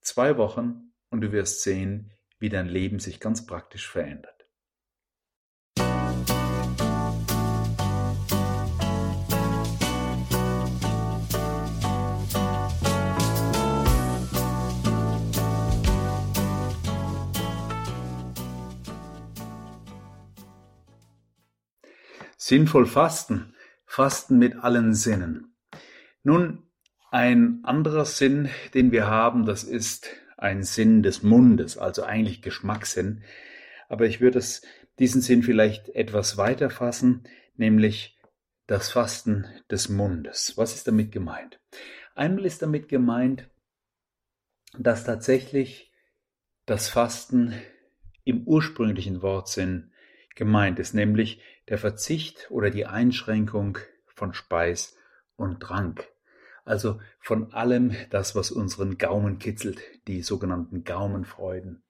zwei 0.00 0.36
Wochen, 0.36 0.92
und 1.08 1.22
du 1.22 1.32
wirst 1.32 1.62
sehen, 1.62 2.12
wie 2.38 2.48
dein 2.48 2.68
Leben 2.68 3.00
sich 3.00 3.18
ganz 3.18 3.44
praktisch 3.46 3.88
verändert. 3.88 4.39
Sinnvoll 22.50 22.86
fasten. 22.86 23.54
Fasten 23.86 24.36
mit 24.36 24.56
allen 24.56 24.92
Sinnen. 24.92 25.54
Nun, 26.24 26.64
ein 27.12 27.60
anderer 27.62 28.04
Sinn, 28.04 28.48
den 28.74 28.90
wir 28.90 29.06
haben, 29.06 29.46
das 29.46 29.62
ist 29.62 30.08
ein 30.36 30.64
Sinn 30.64 31.04
des 31.04 31.22
Mundes, 31.22 31.78
also 31.78 32.02
eigentlich 32.02 32.42
Geschmackssinn. 32.42 33.22
Aber 33.88 34.06
ich 34.06 34.20
würde 34.20 34.40
es, 34.40 34.62
diesen 34.98 35.20
Sinn 35.20 35.44
vielleicht 35.44 35.90
etwas 35.90 36.38
weiter 36.38 36.70
fassen, 36.70 37.22
nämlich 37.54 38.18
das 38.66 38.90
Fasten 38.90 39.46
des 39.70 39.88
Mundes. 39.88 40.54
Was 40.56 40.74
ist 40.74 40.88
damit 40.88 41.12
gemeint? 41.12 41.60
Einmal 42.16 42.46
ist 42.46 42.62
damit 42.62 42.88
gemeint, 42.88 43.48
dass 44.76 45.04
tatsächlich 45.04 45.92
das 46.66 46.88
Fasten 46.88 47.54
im 48.24 48.42
ursprünglichen 48.42 49.22
Wortsinn 49.22 49.92
gemeint 50.34 50.80
ist, 50.80 50.94
nämlich 50.94 51.40
der 51.70 51.78
Verzicht 51.78 52.50
oder 52.50 52.68
die 52.68 52.84
Einschränkung 52.84 53.78
von 54.06 54.34
Speis 54.34 54.96
und 55.36 55.60
Trank. 55.60 56.06
Also 56.64 57.00
von 57.20 57.52
allem 57.54 57.94
das, 58.10 58.34
was 58.34 58.50
unseren 58.50 58.98
Gaumen 58.98 59.38
kitzelt, 59.38 59.80
die 60.06 60.22
sogenannten 60.22 60.84
Gaumenfreuden. 60.84 61.82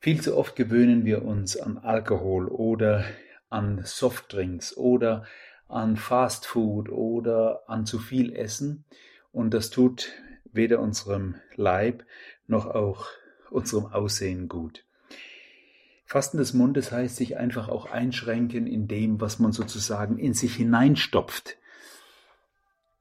Viel 0.00 0.20
zu 0.20 0.36
oft 0.36 0.56
gewöhnen 0.56 1.04
wir 1.04 1.24
uns 1.24 1.56
an 1.56 1.78
Alkohol 1.78 2.48
oder 2.48 3.04
an 3.48 3.82
Softdrinks 3.84 4.76
oder 4.76 5.24
an 5.68 5.96
Fastfood 5.96 6.88
oder 6.88 7.68
an 7.68 7.84
zu 7.84 7.98
viel 7.98 8.34
Essen 8.34 8.84
und 9.32 9.54
das 9.54 9.70
tut 9.70 10.12
weder 10.44 10.80
unserem 10.80 11.36
Leib 11.54 12.04
noch 12.46 12.66
auch 12.66 13.06
unserem 13.50 13.86
Aussehen 13.86 14.48
gut. 14.48 14.87
Fasten 16.08 16.38
des 16.38 16.54
Mundes 16.54 16.90
heißt 16.90 17.16
sich 17.16 17.36
einfach 17.36 17.68
auch 17.68 17.84
einschränken 17.84 18.66
in 18.66 18.88
dem, 18.88 19.20
was 19.20 19.38
man 19.38 19.52
sozusagen 19.52 20.16
in 20.16 20.32
sich 20.32 20.56
hineinstopft. 20.56 21.58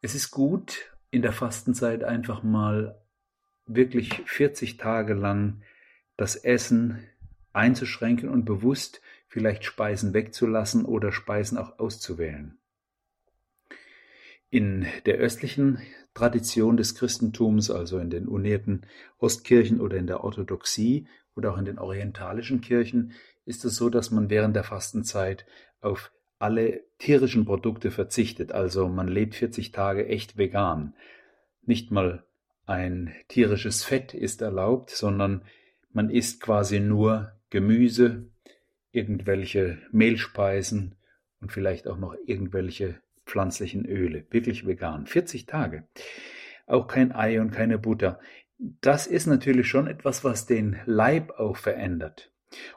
Es 0.02 0.14
ist 0.14 0.30
gut, 0.30 0.92
in 1.10 1.22
der 1.22 1.32
Fastenzeit 1.32 2.04
einfach 2.04 2.44
mal 2.44 3.02
wirklich 3.66 4.24
40 4.26 4.76
Tage 4.76 5.14
lang 5.14 5.62
das 6.18 6.36
Essen 6.36 7.02
einzuschränken 7.54 8.28
und 8.28 8.44
bewusst 8.44 9.00
vielleicht 9.30 9.64
Speisen 9.64 10.14
wegzulassen 10.14 10.84
oder 10.84 11.14
Speisen 11.14 11.58
auch 11.58 11.80
auszuwählen. 11.80 12.58
In 14.50 14.86
der 15.06 15.16
östlichen 15.16 15.82
Tradition 16.14 16.76
des 16.76 16.94
Christentums, 16.96 17.72
also 17.72 18.00
in 18.00 18.10
den 18.10 18.28
unierten 18.28 18.82
Ostkirchen 19.18 19.80
oder 19.80 19.96
in 19.96 20.08
der 20.08 20.26
Orthodoxie, 20.26 21.08
oder 21.38 21.53
auch 21.53 21.58
in 21.58 21.65
den 21.65 21.79
orientalischen 21.79 22.62
Kirchen 22.62 23.13
ist 23.46 23.63
es 23.63 23.75
so, 23.75 23.89
dass 23.89 24.12
man 24.12 24.29
während 24.29 24.56
der 24.56 24.63
Fastenzeit 24.63 25.46
auf 25.79 26.12
alle 26.39 26.84
tierischen 27.00 27.46
Produkte 27.46 27.91
verzichtet. 27.91 28.51
Also 28.51 28.88
man 28.88 29.08
lebt 29.08 29.36
40 29.36 29.72
Tage 29.72 30.08
echt 30.08 30.38
vegan. 30.38 30.94
Nicht 31.63 31.91
mal 31.91 32.25
ein 32.65 33.13
tierisches 33.27 33.84
Fett 33.84 34.13
ist 34.13 34.41
erlaubt, 34.41 34.89
sondern 34.89 35.44
man 35.91 36.10
isst 36.10 36.41
quasi 36.41 36.79
nur 36.79 37.32
Gemüse, 37.50 38.27
irgendwelche 38.91 39.79
Mehlspeisen 39.91 40.96
und 41.39 41.51
vielleicht 41.51 41.88
auch 41.88 41.98
noch 41.98 42.15
irgendwelche 42.25 43.00
pflanzlichen 43.25 43.86
Öle. 43.86 44.25
Wirklich 44.32 44.65
vegan. 44.65 45.06
40 45.06 45.46
Tage. 45.46 45.88
Auch 46.65 46.88
kein 46.88 47.13
Ei 47.13 47.39
und 47.39 47.51
keine 47.51 47.77
Butter 47.77 48.20
das 48.58 49.08
ist 49.08 49.28
natürlich 49.28 49.68
schon 49.68 49.88
etwas, 49.88 50.24
was 50.24 50.46
den 50.46 50.78
Leib 50.86 51.32
auch 51.32 51.58
verändert. 51.58 52.32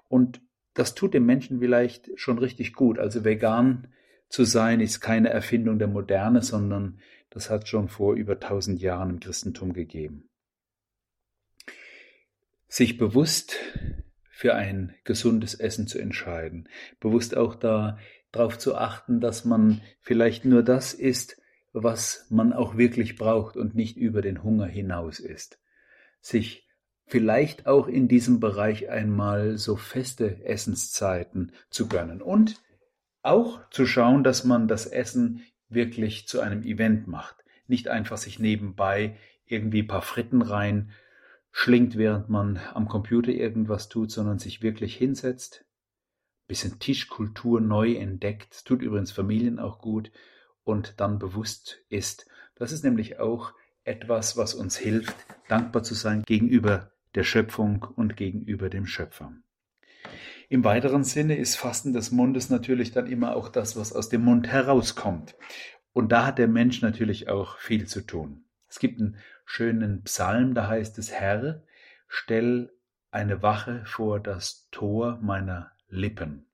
Und 0.08 0.40
das 0.74 0.94
tut 0.94 1.14
dem 1.14 1.26
Menschen 1.26 1.60
vielleicht 1.60 2.10
schon 2.16 2.38
richtig 2.38 2.74
gut. 2.74 2.98
Also 2.98 3.24
vegan 3.24 3.88
zu 4.28 4.44
sein 4.44 4.80
ist 4.80 5.00
keine 5.00 5.30
Erfindung 5.30 5.78
der 5.78 5.88
Moderne, 5.88 6.42
sondern 6.42 7.00
das 7.30 7.50
hat 7.50 7.68
schon 7.68 7.88
vor 7.88 8.14
über 8.14 8.40
tausend 8.40 8.80
Jahren 8.80 9.10
im 9.10 9.20
Christentum 9.20 9.72
gegeben. 9.72 10.28
Sich 12.68 12.98
bewusst 12.98 13.56
für 14.30 14.54
ein 14.54 14.94
gesundes 15.04 15.54
Essen 15.54 15.86
zu 15.86 15.98
entscheiden, 15.98 16.68
bewusst 17.00 17.36
auch 17.36 17.54
da 17.54 17.98
darauf 18.32 18.58
zu 18.58 18.76
achten, 18.76 19.20
dass 19.20 19.44
man 19.44 19.80
vielleicht 20.00 20.44
nur 20.44 20.62
das 20.62 20.94
isst, 20.94 21.40
was 21.72 22.26
man 22.30 22.52
auch 22.52 22.76
wirklich 22.76 23.16
braucht 23.16 23.56
und 23.56 23.74
nicht 23.74 23.96
über 23.96 24.22
den 24.22 24.42
Hunger 24.42 24.66
hinaus 24.66 25.20
ist. 25.20 25.60
Sich 26.20 26.68
vielleicht 27.06 27.66
auch 27.66 27.88
in 27.88 28.08
diesem 28.08 28.40
Bereich 28.40 28.88
einmal 28.88 29.58
so 29.58 29.76
feste 29.76 30.44
Essenszeiten 30.44 31.52
zu 31.70 31.88
gönnen 31.88 32.22
und 32.22 32.62
auch 33.22 33.68
zu 33.70 33.84
schauen, 33.84 34.24
dass 34.24 34.44
man 34.44 34.68
das 34.68 34.86
Essen 34.86 35.42
wirklich 35.68 36.26
zu 36.28 36.40
einem 36.40 36.62
Event 36.62 37.06
macht. 37.06 37.36
Nicht 37.66 37.88
einfach 37.88 38.16
sich 38.16 38.38
nebenbei 38.38 39.16
irgendwie 39.44 39.82
ein 39.82 39.88
paar 39.88 40.02
Fritten 40.02 40.42
rein 40.42 40.92
schlingt, 41.52 41.96
während 41.96 42.28
man 42.28 42.60
am 42.74 42.88
Computer 42.88 43.30
irgendwas 43.30 43.88
tut, 43.88 44.10
sondern 44.10 44.38
sich 44.38 44.62
wirklich 44.62 44.96
hinsetzt, 44.96 45.64
bisschen 46.46 46.78
Tischkultur 46.78 47.60
neu 47.60 47.94
entdeckt, 47.94 48.64
tut 48.64 48.82
übrigens 48.82 49.12
Familien 49.12 49.58
auch 49.58 49.78
gut 49.78 50.10
und 50.64 51.00
dann 51.00 51.18
bewusst 51.18 51.78
ist. 51.88 52.26
Das 52.54 52.72
ist 52.72 52.84
nämlich 52.84 53.18
auch 53.18 53.52
etwas, 53.90 54.36
was 54.36 54.54
uns 54.54 54.76
hilft, 54.76 55.16
dankbar 55.48 55.82
zu 55.82 55.94
sein 55.94 56.22
gegenüber 56.22 56.92
der 57.16 57.24
Schöpfung 57.24 57.84
und 57.96 58.16
gegenüber 58.16 58.70
dem 58.70 58.86
Schöpfer. 58.86 59.32
Im 60.48 60.64
weiteren 60.64 61.04
Sinne 61.04 61.36
ist 61.36 61.56
Fasten 61.56 61.92
des 61.92 62.10
Mundes 62.10 62.50
natürlich 62.50 62.92
dann 62.92 63.06
immer 63.06 63.36
auch 63.36 63.48
das, 63.48 63.76
was 63.76 63.92
aus 63.92 64.08
dem 64.08 64.24
Mund 64.24 64.48
herauskommt. 64.48 65.36
Und 65.92 66.12
da 66.12 66.26
hat 66.26 66.38
der 66.38 66.48
Mensch 66.48 66.82
natürlich 66.82 67.28
auch 67.28 67.58
viel 67.58 67.86
zu 67.86 68.00
tun. 68.00 68.44
Es 68.68 68.78
gibt 68.78 69.00
einen 69.00 69.16
schönen 69.44 70.02
Psalm, 70.04 70.54
da 70.54 70.68
heißt 70.68 70.98
es, 70.98 71.12
Herr, 71.12 71.62
stell 72.06 72.72
eine 73.10 73.42
Wache 73.42 73.82
vor 73.84 74.20
das 74.20 74.68
Tor 74.70 75.18
meiner 75.20 75.72
Lippen. 75.88 76.49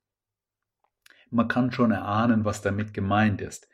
Man 1.36 1.48
kann 1.48 1.70
schon 1.70 1.90
erahnen, 1.90 2.46
was 2.46 2.62
damit 2.62 2.94
gemeint 2.94 3.42
ist. 3.42 3.68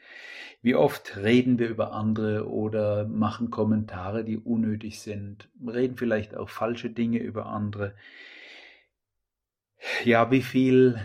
Wie 0.62 0.74
oft 0.74 1.16
reden 1.16 1.60
wir 1.60 1.68
über 1.68 1.92
andere 1.92 2.48
oder 2.48 3.06
machen 3.06 3.50
Kommentare, 3.50 4.24
die 4.24 4.36
unnötig 4.36 5.00
sind, 5.00 5.48
reden 5.64 5.96
vielleicht 5.96 6.36
auch 6.36 6.48
falsche 6.48 6.90
Dinge 6.90 7.18
über 7.18 7.46
andere. 7.46 7.94
Ja, 10.04 10.30
wie 10.32 10.42
viel 10.42 11.00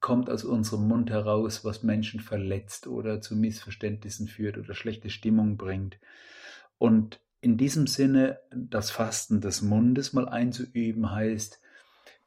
kommt 0.00 0.30
aus 0.30 0.44
unserem 0.44 0.86
Mund 0.86 1.10
heraus, 1.10 1.64
was 1.64 1.82
Menschen 1.82 2.20
verletzt 2.20 2.86
oder 2.86 3.20
zu 3.20 3.34
Missverständnissen 3.34 4.28
führt 4.28 4.58
oder 4.58 4.74
schlechte 4.74 5.10
Stimmung 5.10 5.56
bringt. 5.56 5.98
Und 6.78 7.20
in 7.40 7.56
diesem 7.56 7.88
Sinne, 7.88 8.38
das 8.50 8.92
Fasten 8.92 9.40
des 9.40 9.62
Mundes 9.62 10.12
mal 10.12 10.28
einzuüben, 10.28 11.10
heißt, 11.10 11.60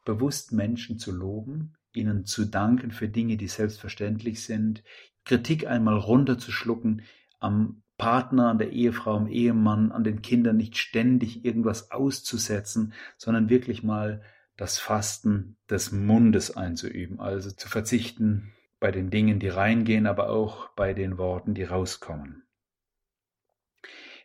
bewusst 0.04 0.52
Menschen 0.52 0.98
zu 0.98 1.10
loben, 1.12 1.75
ihnen 1.96 2.24
zu 2.24 2.44
danken 2.44 2.90
für 2.90 3.08
Dinge, 3.08 3.36
die 3.36 3.48
selbstverständlich 3.48 4.44
sind, 4.44 4.82
Kritik 5.24 5.66
einmal 5.66 5.98
runterzuschlucken, 5.98 7.02
am 7.40 7.82
Partner, 7.98 8.48
an 8.50 8.58
der 8.58 8.72
Ehefrau, 8.72 9.16
am 9.16 9.28
Ehemann, 9.28 9.90
an 9.90 10.04
den 10.04 10.22
Kindern 10.22 10.56
nicht 10.56 10.76
ständig 10.76 11.44
irgendwas 11.44 11.90
auszusetzen, 11.90 12.92
sondern 13.16 13.48
wirklich 13.48 13.82
mal 13.82 14.22
das 14.56 14.78
Fasten 14.78 15.56
des 15.68 15.92
Mundes 15.92 16.56
einzuüben, 16.56 17.20
also 17.20 17.50
zu 17.50 17.68
verzichten 17.68 18.52
bei 18.80 18.90
den 18.90 19.10
Dingen, 19.10 19.38
die 19.38 19.48
reingehen, 19.48 20.06
aber 20.06 20.30
auch 20.30 20.68
bei 20.70 20.92
den 20.94 21.18
Worten, 21.18 21.54
die 21.54 21.64
rauskommen. 21.64 22.44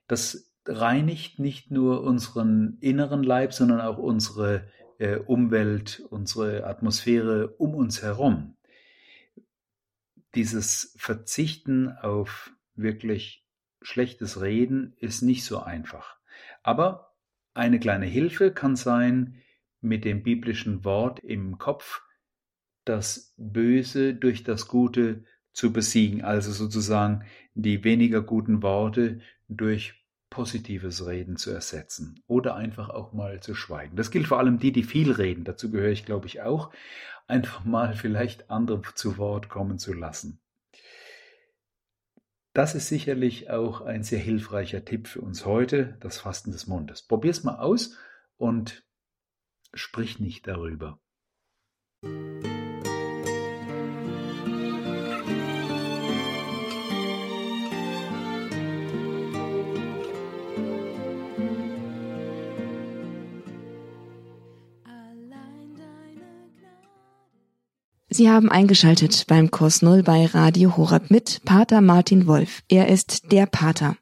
Das 0.08 0.52
reinigt 0.66 1.40
nicht 1.40 1.72
nur 1.72 2.04
unseren 2.04 2.78
inneren 2.82 3.24
Leib, 3.24 3.54
sondern 3.54 3.82
auch 3.82 3.98
unsere 3.98 4.68
äh, 5.02 5.18
Umwelt, 5.18 6.04
unsere 6.12 6.68
Atmosphäre 6.68 7.56
um 7.58 7.74
uns 7.74 8.04
herum. 8.04 8.56
Dieses 10.36 10.94
Verzichten 10.96 11.90
auf 11.90 12.52
wirklich 12.76 13.44
schlechtes 13.82 14.42
Reden 14.42 14.94
ist 14.98 15.24
nicht 15.24 15.44
so 15.44 15.60
einfach. 15.60 16.18
Aber 16.62 17.16
eine 17.56 17.80
kleine 17.80 18.06
Hilfe 18.06 18.52
kann 18.52 18.76
sein, 18.76 19.42
mit 19.82 20.06
dem 20.06 20.22
biblischen 20.22 20.86
Wort 20.86 21.20
im 21.22 21.58
Kopf 21.58 22.04
das 22.86 23.34
Böse 23.38 24.14
durch 24.14 24.44
das 24.44 24.68
Gute 24.68 25.24
zu 25.52 25.74
besiegen, 25.74 26.22
also 26.24 26.52
sozusagen 26.52 27.26
die 27.56 27.84
weniger 27.84 28.22
guten 28.22 28.62
Worte 28.62 29.22
durch 29.50 30.01
positives 30.32 31.06
Reden 31.06 31.38
zu 31.38 31.52
ersetzen 31.52 32.24
oder 32.26 32.56
einfach 32.56 32.90
auch 32.90 33.14
mal 33.14 33.42
zu 33.42 33.54
schweigen. 33.54 33.96
Das 33.96 34.10
gilt 34.10 34.26
vor 34.26 34.40
allem 34.40 34.58
die, 34.58 34.72
die 34.72 34.84
viel 34.84 35.12
reden. 35.12 35.44
Dazu 35.44 35.70
gehöre 35.70 35.92
ich, 35.92 36.06
glaube 36.06 36.26
ich, 36.26 36.42
auch. 36.42 36.72
Einfach 37.28 37.64
mal 37.64 37.94
vielleicht 37.94 38.50
andere 38.50 38.82
zu 38.96 39.18
Wort 39.18 39.50
kommen 39.50 39.78
zu 39.78 39.94
lassen. 39.94 40.42
Das 42.54 42.76
ist 42.76 42.88
sicherlich 42.88 43.50
auch 43.50 43.82
ein 43.82 44.04
sehr 44.04 44.20
hilfreicher 44.20 44.84
Tipp 44.84 45.08
für 45.08 45.22
uns 45.22 45.46
heute, 45.46 45.98
das 46.00 46.18
Fasten 46.18 46.52
des 46.52 46.66
Mundes. 46.66 47.04
Probier's 47.04 47.44
mal 47.44 47.60
aus 47.60 47.98
und 48.38 48.84
sprich 49.74 50.20
nicht 50.20 50.48
darüber. 50.48 51.00
Sie 68.14 68.30
haben 68.30 68.52
eingeschaltet 68.52 69.24
beim 69.28 69.52
Kurs 69.52 69.82
Null 69.82 70.04
bei 70.04 70.26
Radio 70.26 70.76
Horeb 70.76 71.10
mit 71.12 71.40
Pater 71.46 71.80
Martin 71.80 72.28
Wolf. 72.28 72.60
Er 72.68 72.90
ist 72.90 73.32
der 73.32 73.46
Pater. 73.46 73.96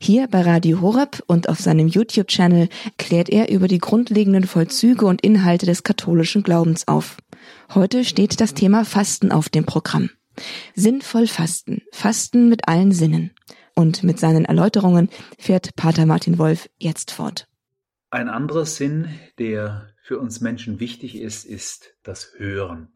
Hier 0.00 0.28
bei 0.28 0.40
Radio 0.40 0.80
Horeb 0.80 1.22
und 1.26 1.50
auf 1.50 1.58
seinem 1.58 1.86
YouTube-Channel 1.86 2.70
klärt 2.96 3.28
er 3.28 3.50
über 3.50 3.68
die 3.68 3.76
grundlegenden 3.76 4.44
Vollzüge 4.44 5.04
und 5.04 5.20
Inhalte 5.20 5.66
des 5.66 5.82
katholischen 5.82 6.42
Glaubens 6.42 6.88
auf. 6.88 7.18
Heute 7.74 8.06
steht 8.06 8.40
das 8.40 8.54
Thema 8.54 8.86
Fasten 8.86 9.30
auf 9.30 9.50
dem 9.50 9.66
Programm. 9.66 10.08
Sinnvoll 10.74 11.26
Fasten. 11.26 11.82
Fasten 11.92 12.48
mit 12.48 12.66
allen 12.66 12.92
Sinnen. 12.92 13.32
Und 13.74 14.02
mit 14.02 14.18
seinen 14.18 14.46
Erläuterungen 14.46 15.10
fährt 15.38 15.76
Pater 15.76 16.06
Martin 16.06 16.38
Wolf 16.38 16.70
jetzt 16.78 17.10
fort. 17.10 17.46
Ein 18.08 18.30
anderer 18.30 18.64
Sinn, 18.64 19.10
der 19.38 19.90
für 20.02 20.18
uns 20.18 20.40
Menschen 20.40 20.80
wichtig 20.80 21.14
ist, 21.14 21.44
ist 21.44 21.94
das 22.02 22.32
Hören. 22.38 22.94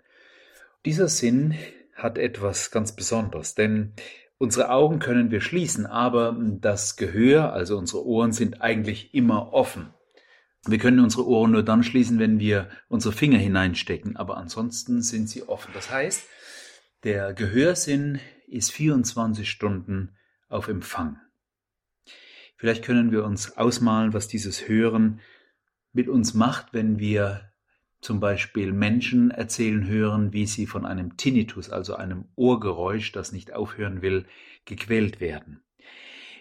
Dieser 0.84 1.08
Sinn 1.08 1.54
hat 1.94 2.18
etwas 2.18 2.70
ganz 2.70 2.94
Besonderes, 2.94 3.54
denn 3.54 3.94
unsere 4.36 4.70
Augen 4.70 4.98
können 4.98 5.30
wir 5.30 5.40
schließen, 5.40 5.86
aber 5.86 6.36
das 6.60 6.96
Gehör, 6.96 7.52
also 7.52 7.78
unsere 7.78 8.04
Ohren 8.04 8.32
sind 8.32 8.60
eigentlich 8.60 9.14
immer 9.14 9.54
offen. 9.54 9.94
Wir 10.66 10.78
können 10.78 11.00
unsere 11.00 11.26
Ohren 11.26 11.52
nur 11.52 11.62
dann 11.62 11.84
schließen, 11.84 12.18
wenn 12.18 12.38
wir 12.38 12.68
unsere 12.88 13.14
Finger 13.14 13.38
hineinstecken, 13.38 14.16
aber 14.16 14.36
ansonsten 14.36 15.02
sind 15.02 15.28
sie 15.28 15.48
offen. 15.48 15.70
Das 15.74 15.90
heißt, 15.90 16.26
der 17.02 17.32
Gehörsinn 17.32 18.18
ist 18.46 18.72
24 18.72 19.48
Stunden 19.48 20.16
auf 20.48 20.68
Empfang. 20.68 21.18
Vielleicht 22.56 22.84
können 22.84 23.10
wir 23.10 23.24
uns 23.24 23.56
ausmalen, 23.56 24.12
was 24.12 24.28
dieses 24.28 24.68
Hören 24.68 25.20
mit 25.92 26.08
uns 26.08 26.34
macht, 26.34 26.72
wenn 26.72 26.98
wir 26.98 27.52
zum 28.04 28.20
Beispiel 28.20 28.70
Menschen 28.70 29.30
erzählen 29.30 29.86
hören, 29.86 30.34
wie 30.34 30.44
sie 30.44 30.66
von 30.66 30.84
einem 30.84 31.16
Tinnitus, 31.16 31.70
also 31.70 31.94
einem 31.94 32.26
Ohrgeräusch, 32.36 33.12
das 33.12 33.32
nicht 33.32 33.54
aufhören 33.54 34.02
will, 34.02 34.26
gequält 34.66 35.20
werden. 35.20 35.62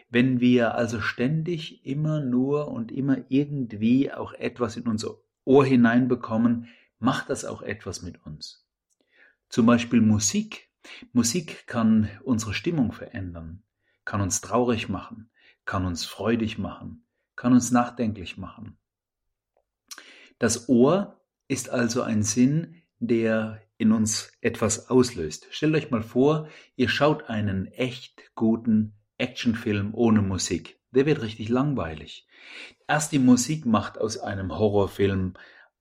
Wenn 0.10 0.42
wir 0.42 0.76
also 0.76 1.00
ständig 1.00 1.86
immer 1.86 2.20
nur 2.20 2.68
und 2.68 2.92
immer 2.92 3.20
irgendwie 3.30 4.12
auch 4.12 4.34
etwas 4.34 4.76
in 4.76 4.84
unser 4.88 5.16
Ohr 5.46 5.66
hineinbekommen, 5.66 6.68
macht 7.00 7.30
das 7.30 7.46
auch 7.46 7.62
etwas 7.62 8.02
mit 8.02 8.26
uns. 8.26 8.68
Zum 9.48 9.66
Beispiel 9.66 10.02
Musik. 10.02 10.70
Musik 11.14 11.66
kann 11.66 12.10
unsere 12.26 12.54
Stimmung 12.54 12.92
verändern, 12.92 13.64
kann 14.04 14.20
uns 14.20 14.42
traurig 14.42 14.90
machen, 14.90 15.30
kann 15.64 15.86
uns 15.86 16.04
freudig 16.04 16.58
machen, 16.58 17.06
kann 17.38 17.54
uns 17.54 17.72
nachdenklich 17.72 18.38
machen. 18.38 18.76
Das 20.40 20.68
Ohr 20.68 21.23
ist 21.48 21.70
also 21.70 22.02
ein 22.02 22.24
Sinn, 22.24 22.82
der 23.00 23.62
in 23.78 23.92
uns 23.92 24.32
etwas 24.42 24.90
auslöst. 24.90 25.48
Stellt 25.52 25.76
euch 25.76 25.92
mal 25.92 26.04
vor, 26.04 26.48
ihr 26.76 26.90
schaut 26.90 27.30
einen 27.30 27.68
echt 27.68 28.34
guten 28.36 28.94
Actionfilm 29.18 29.94
ohne 29.94 30.22
Musik. 30.22 30.80
Der 30.92 31.06
wird 31.06 31.22
richtig 31.22 31.50
langweilig. 31.50 32.28
Erst 32.88 33.12
die 33.12 33.20
Musik 33.20 33.66
macht 33.66 33.98
aus 33.98 34.18
einem 34.18 34.58
Horrorfilm 34.58 35.34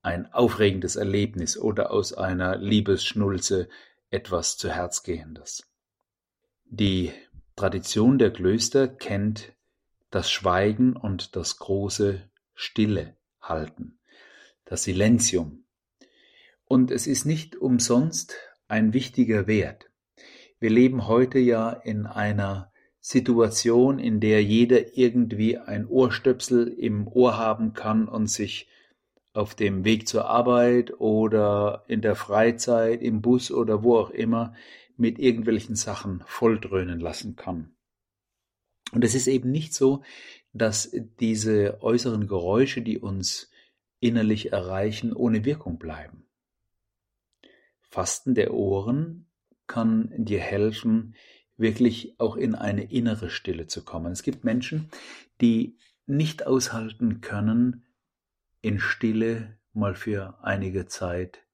ein 0.03 0.33
aufregendes 0.33 0.97
Erlebnis 0.97 1.57
oder 1.57 1.93
aus 1.93 2.13
einer 2.13 2.57
Liebesschnulze 2.57 3.69
etwas 4.11 4.57
zu 4.57 4.71
Herzgehendes. 4.71 5.65
Die 6.65 7.13
Tradition 7.57 8.19
der 8.19 8.33
Klöster 8.33 8.89
kennt 8.89 9.53
das 10.11 10.31
Schweigen 10.31 10.97
und 10.97 11.37
das 11.37 11.59
große 11.59 12.29
Stille 12.55 13.17
halten, 13.41 13.99
das 14.73 14.85
Silentium. 14.85 15.67
Und 16.65 16.91
es 16.91 17.07
ist 17.07 17.27
nicht 17.27 17.57
umsonst 17.57 18.37
ein 18.69 18.95
wichtiger 18.95 19.47
Wert. 19.47 19.91
Wir 20.61 20.71
leben 20.71 21.07
heute 21.07 21.39
ja 21.39 21.71
in 21.71 22.07
einer 22.07 22.73
Situation, 22.99 23.99
in 23.99 24.19
der 24.19 24.43
jeder 24.43 24.97
irgendwie 24.97 25.59
ein 25.59 25.87
Ohrstöpsel 25.87 26.69
im 26.69 27.07
Ohr 27.07 27.37
haben 27.37 27.75
kann 27.75 28.09
und 28.09 28.29
sich 28.29 28.67
auf 29.35 29.55
dem 29.55 29.85
Weg 29.85 30.09
zur 30.09 30.31
Arbeit 30.31 30.99
oder 30.99 31.85
in 31.87 32.01
der 32.01 32.15
Freizeit, 32.15 33.03
im 33.03 33.21
Bus 33.21 33.51
oder 33.51 33.83
wo 33.83 33.99
auch 33.99 34.11
immer 34.11 34.55
mit 34.97 35.19
irgendwelchen 35.19 35.77
Sachen 35.77 36.25
volldröhnen 36.27 36.99
lassen 36.99 37.37
kann. 37.37 37.75
Und 38.93 39.05
es 39.05 39.15
ist 39.15 39.27
eben 39.27 39.51
nicht 39.51 39.75
so, 39.75 40.03
dass 40.55 40.97
diese 41.21 41.83
äußeren 41.83 42.27
Geräusche, 42.27 42.81
die 42.81 42.99
uns 42.99 43.52
innerlich 44.03 44.53
erreichen, 44.53 45.13
ohne 45.13 45.45
Wirkung 45.45 45.79
bleiben. 45.79 46.27
Fasten 47.81 48.35
der 48.35 48.53
Ohren 48.55 49.27
kann 49.67 50.13
dir 50.17 50.41
helfen, 50.41 51.15
wirklich 51.57 52.19
auch 52.19 52.37
in 52.37 52.55
eine 52.55 52.91
innere 52.91 53.31
Stille 53.31 53.67
zu 53.67 53.85
kommen. 53.85 54.13
Es 54.13 54.23
gibt 54.23 54.45
Menschen, 54.45 54.91
die 55.41 55.79
nicht 56.07 56.47
aushalten 56.47 57.21
können, 57.21 57.87
in 58.61 58.81
Stille 58.81 59.59
mal 59.73 59.95
für 59.95 60.39
einige 60.43 60.87
Zeit 60.87 61.47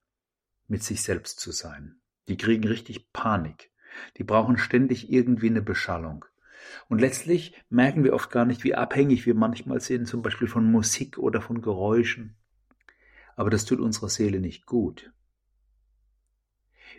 mit 0.66 0.82
sich 0.82 1.02
selbst 1.02 1.40
zu 1.40 1.52
sein. 1.52 2.00
Die 2.28 2.36
kriegen 2.36 2.66
richtig 2.66 3.12
Panik. 3.12 3.70
Die 4.16 4.24
brauchen 4.24 4.58
ständig 4.58 5.10
irgendwie 5.10 5.48
eine 5.48 5.62
Beschallung. 5.62 6.24
Und 6.88 7.00
letztlich 7.00 7.54
merken 7.70 8.04
wir 8.04 8.14
oft 8.14 8.30
gar 8.30 8.44
nicht, 8.44 8.64
wie 8.64 8.74
abhängig 8.74 9.26
wir 9.26 9.34
manchmal 9.34 9.80
sind, 9.80 10.06
zum 10.06 10.22
Beispiel 10.22 10.48
von 10.48 10.70
Musik 10.70 11.18
oder 11.18 11.40
von 11.40 11.62
Geräuschen. 11.62 12.36
Aber 13.36 13.50
das 13.50 13.64
tut 13.64 13.80
unserer 13.80 14.08
Seele 14.08 14.40
nicht 14.40 14.66
gut. 14.66 15.12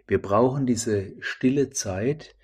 Wir 0.08 0.22
brauchen 0.22 0.66
diese 0.66 1.14
stille 1.22 1.70
Zeit, 1.70 2.36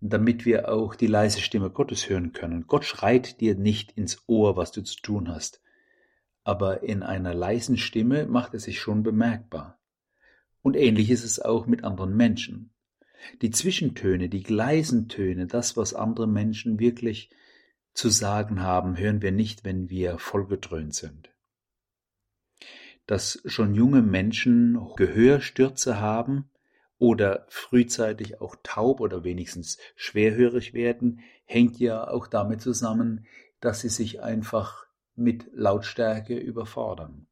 damit 0.00 0.44
wir 0.44 0.70
auch 0.70 0.94
die 0.94 1.06
leise 1.06 1.40
Stimme 1.40 1.70
Gottes 1.70 2.08
hören 2.08 2.32
können. 2.32 2.66
Gott 2.66 2.84
schreit 2.84 3.40
dir 3.40 3.54
nicht 3.54 3.92
ins 3.92 4.22
Ohr, 4.26 4.56
was 4.56 4.72
du 4.72 4.82
zu 4.82 5.00
tun 5.00 5.28
hast, 5.28 5.60
aber 6.44 6.82
in 6.82 7.02
einer 7.02 7.34
leisen 7.34 7.76
Stimme 7.76 8.26
macht 8.26 8.54
er 8.54 8.60
sich 8.60 8.80
schon 8.80 9.02
bemerkbar. 9.02 9.78
Und 10.62 10.76
ähnlich 10.76 11.10
ist 11.10 11.24
es 11.24 11.40
auch 11.40 11.66
mit 11.66 11.84
anderen 11.84 12.16
Menschen. 12.16 12.70
Die 13.42 13.50
Zwischentöne, 13.50 14.28
die 14.28 14.42
Gleisentöne, 14.42 15.46
das, 15.46 15.76
was 15.76 15.94
andere 15.94 16.26
Menschen 16.26 16.78
wirklich 16.78 17.30
zu 17.92 18.08
sagen 18.08 18.62
haben, 18.62 18.96
hören 18.98 19.22
wir 19.22 19.32
nicht, 19.32 19.64
wenn 19.64 19.90
wir 19.90 20.18
vollgedröhnt 20.18 20.94
sind. 20.94 21.30
Dass 23.06 23.42
schon 23.44 23.74
junge 23.74 24.02
Menschen 24.02 24.78
Gehörstürze 24.96 26.00
haben 26.00 26.50
oder 26.98 27.46
frühzeitig 27.48 28.40
auch 28.40 28.56
taub 28.62 29.00
oder 29.00 29.24
wenigstens 29.24 29.78
schwerhörig 29.96 30.74
werden, 30.74 31.20
hängt 31.44 31.80
ja 31.80 32.06
auch 32.08 32.26
damit 32.26 32.60
zusammen, 32.60 33.26
dass 33.60 33.80
sie 33.80 33.88
sich 33.88 34.22
einfach 34.22 34.86
mit 35.16 35.48
Lautstärke 35.52 36.38
überfordern. 36.38 37.26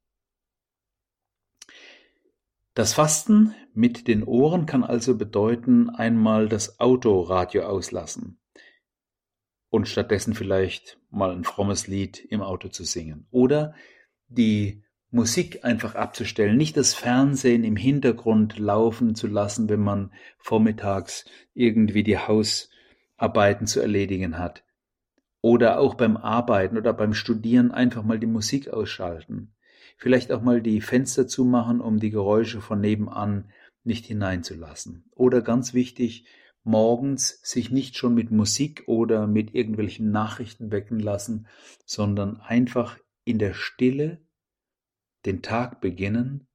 Das 2.78 2.94
Fasten 2.94 3.56
mit 3.74 4.06
den 4.06 4.22
Ohren 4.22 4.64
kann 4.64 4.84
also 4.84 5.18
bedeuten, 5.18 5.90
einmal 5.90 6.48
das 6.48 6.78
Autoradio 6.78 7.64
auslassen 7.64 8.38
und 9.68 9.88
stattdessen 9.88 10.32
vielleicht 10.32 10.96
mal 11.10 11.32
ein 11.32 11.42
frommes 11.42 11.88
Lied 11.88 12.24
im 12.30 12.40
Auto 12.40 12.68
zu 12.68 12.84
singen 12.84 13.26
oder 13.32 13.74
die 14.28 14.84
Musik 15.10 15.64
einfach 15.64 15.96
abzustellen, 15.96 16.56
nicht 16.56 16.76
das 16.76 16.94
Fernsehen 16.94 17.64
im 17.64 17.74
Hintergrund 17.74 18.60
laufen 18.60 19.16
zu 19.16 19.26
lassen, 19.26 19.68
wenn 19.68 19.80
man 19.80 20.12
vormittags 20.38 21.24
irgendwie 21.54 22.04
die 22.04 22.18
Hausarbeiten 22.18 23.66
zu 23.66 23.80
erledigen 23.80 24.38
hat. 24.38 24.62
Oder 25.40 25.80
auch 25.80 25.96
beim 25.96 26.16
Arbeiten 26.16 26.78
oder 26.78 26.92
beim 26.92 27.12
Studieren 27.12 27.72
einfach 27.72 28.04
mal 28.04 28.20
die 28.20 28.28
Musik 28.28 28.68
ausschalten 28.68 29.52
vielleicht 29.98 30.32
auch 30.32 30.40
mal 30.40 30.62
die 30.62 30.80
Fenster 30.80 31.26
zumachen, 31.26 31.80
um 31.80 31.98
die 31.98 32.10
Geräusche 32.10 32.60
von 32.60 32.80
nebenan 32.80 33.50
nicht 33.84 34.06
hineinzulassen. 34.06 35.10
Oder 35.14 35.42
ganz 35.42 35.74
wichtig, 35.74 36.24
morgens 36.62 37.40
sich 37.42 37.70
nicht 37.70 37.96
schon 37.96 38.14
mit 38.14 38.30
Musik 38.30 38.84
oder 38.86 39.26
mit 39.26 39.54
irgendwelchen 39.54 40.10
Nachrichten 40.10 40.70
wecken 40.70 41.00
lassen, 41.00 41.48
sondern 41.84 42.40
einfach 42.40 42.98
in 43.24 43.38
der 43.38 43.54
Stille 43.54 44.22
den 45.26 45.42
Tag 45.42 45.80
beginnen 45.80 46.46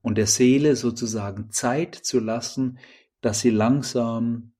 und 0.00 0.16
der 0.16 0.26
Seele 0.26 0.74
sozusagen 0.74 1.50
Zeit 1.50 1.94
zu 1.94 2.20
lassen, 2.20 2.78
dass 3.20 3.40
sie 3.40 3.50
langsam 3.50 4.52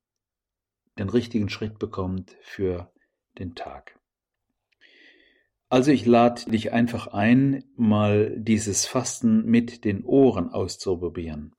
den 0.98 1.08
richtigen 1.08 1.48
Schritt 1.48 1.78
bekommt 1.78 2.36
für 2.42 2.92
den 3.38 3.54
Tag. 3.54 3.97
Also 5.70 5.90
ich 5.90 6.06
lade 6.06 6.50
dich 6.50 6.72
einfach 6.72 7.08
ein, 7.08 7.64
mal 7.76 8.34
dieses 8.38 8.86
Fasten 8.86 9.44
mit 9.44 9.84
den 9.84 10.02
Ohren 10.04 10.48
auszuprobieren. 10.48 11.54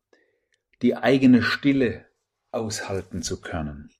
Die 0.81 0.95
eigene 0.95 1.43
Stille 1.43 2.05
aushalten 2.51 3.21
zu 3.21 3.39
können. 3.39 3.91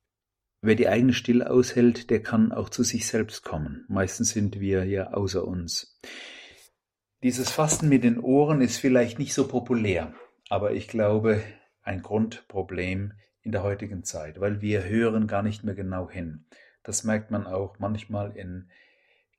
Wer 0.62 0.76
die 0.76 0.88
eigene 0.88 1.14
Stille 1.14 1.50
aushält, 1.50 2.10
der 2.10 2.24
kann 2.24 2.52
auch 2.52 2.70
zu 2.70 2.84
sich 2.84 3.08
selbst 3.08 3.44
kommen. 3.44 3.86
Meistens 3.88 4.32
sind 4.32 4.60
wir 4.60 4.84
ja 4.86 5.14
außer 5.14 5.48
uns. 5.48 6.00
Dieses 7.22 7.52
Fasten 7.52 7.88
mit 7.88 8.04
den 8.04 8.20
Ohren 8.20 8.62
ist 8.62 8.78
vielleicht 8.78 9.20
nicht 9.20 9.34
so 9.34 9.48
populär, 9.48 10.14
aber 10.50 10.74
ich 10.74 10.88
glaube 10.88 11.44
ein 11.84 12.02
Grundproblem 12.02 13.14
in 13.42 13.52
der 13.52 13.64
heutigen 13.64 14.04
Zeit, 14.04 14.40
weil 14.40 14.62
wir 14.62 14.86
hören 14.86 15.28
gar 15.28 15.44
nicht 15.44 15.64
mehr 15.64 15.76
genau 15.76 16.10
hin. 16.10 16.46
Das 16.84 17.04
merkt 17.04 17.30
man 17.30 17.46
auch 17.46 17.78
manchmal 17.80 18.36
in 18.36 18.70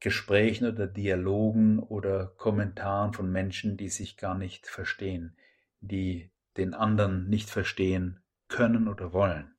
Gesprächen 0.01 0.67
oder 0.67 0.87
Dialogen 0.87 1.79
oder 1.79 2.33
Kommentaren 2.39 3.13
von 3.13 3.31
Menschen, 3.31 3.77
die 3.77 3.91
sich 3.91 4.17
gar 4.17 4.37
nicht 4.37 4.67
verstehen, 4.67 5.37
die 5.81 6.31
den 6.57 6.75
anderen 6.75 7.29
nicht 7.29 7.51
verstehen 7.51 8.21
können 8.49 8.89
oder 8.89 9.13
wollen. 9.13 9.55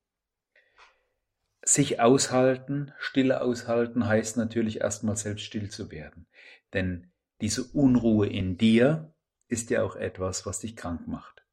Sich 1.64 2.00
aushalten, 2.00 2.92
Stille 2.98 3.42
aushalten, 3.42 4.08
heißt 4.08 4.36
natürlich 4.38 4.82
erstmal 4.82 5.16
selbst 5.16 5.44
still 5.44 5.70
zu 5.70 5.92
werden. 5.92 6.26
Denn 6.74 7.12
diese 7.40 7.64
Unruhe 7.64 8.28
in 8.28 8.58
dir 8.58 9.14
ist 9.48 9.70
ja 9.70 9.84
auch 9.84 9.96
etwas, 9.96 10.46
was 10.46 10.60
dich 10.60 10.76
krank 10.76 11.08
macht 11.08 11.44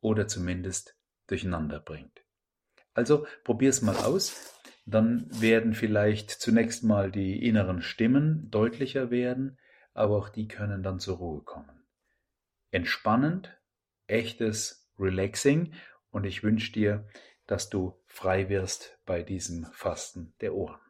oder 0.00 0.26
zumindest 0.26 0.96
durcheinander 1.26 1.80
bringt. 1.80 2.24
Also 2.94 3.26
probier's 3.44 3.82
mal 3.82 3.96
aus 3.96 4.57
dann 4.90 5.26
werden 5.40 5.74
vielleicht 5.74 6.30
zunächst 6.30 6.82
mal 6.82 7.10
die 7.10 7.46
inneren 7.46 7.82
Stimmen 7.82 8.50
deutlicher 8.50 9.10
werden, 9.10 9.58
aber 9.92 10.16
auch 10.16 10.28
die 10.28 10.48
können 10.48 10.82
dann 10.82 10.98
zur 10.98 11.18
Ruhe 11.18 11.42
kommen. 11.42 11.86
Entspannend, 12.70 13.58
echtes 14.06 14.90
Relaxing 14.98 15.74
und 16.10 16.24
ich 16.24 16.42
wünsche 16.42 16.72
dir, 16.72 17.06
dass 17.46 17.68
du 17.68 18.00
frei 18.06 18.48
wirst 18.48 18.98
bei 19.04 19.22
diesem 19.22 19.66
Fasten 19.72 20.34
der 20.40 20.54
Ohren. 20.54 20.80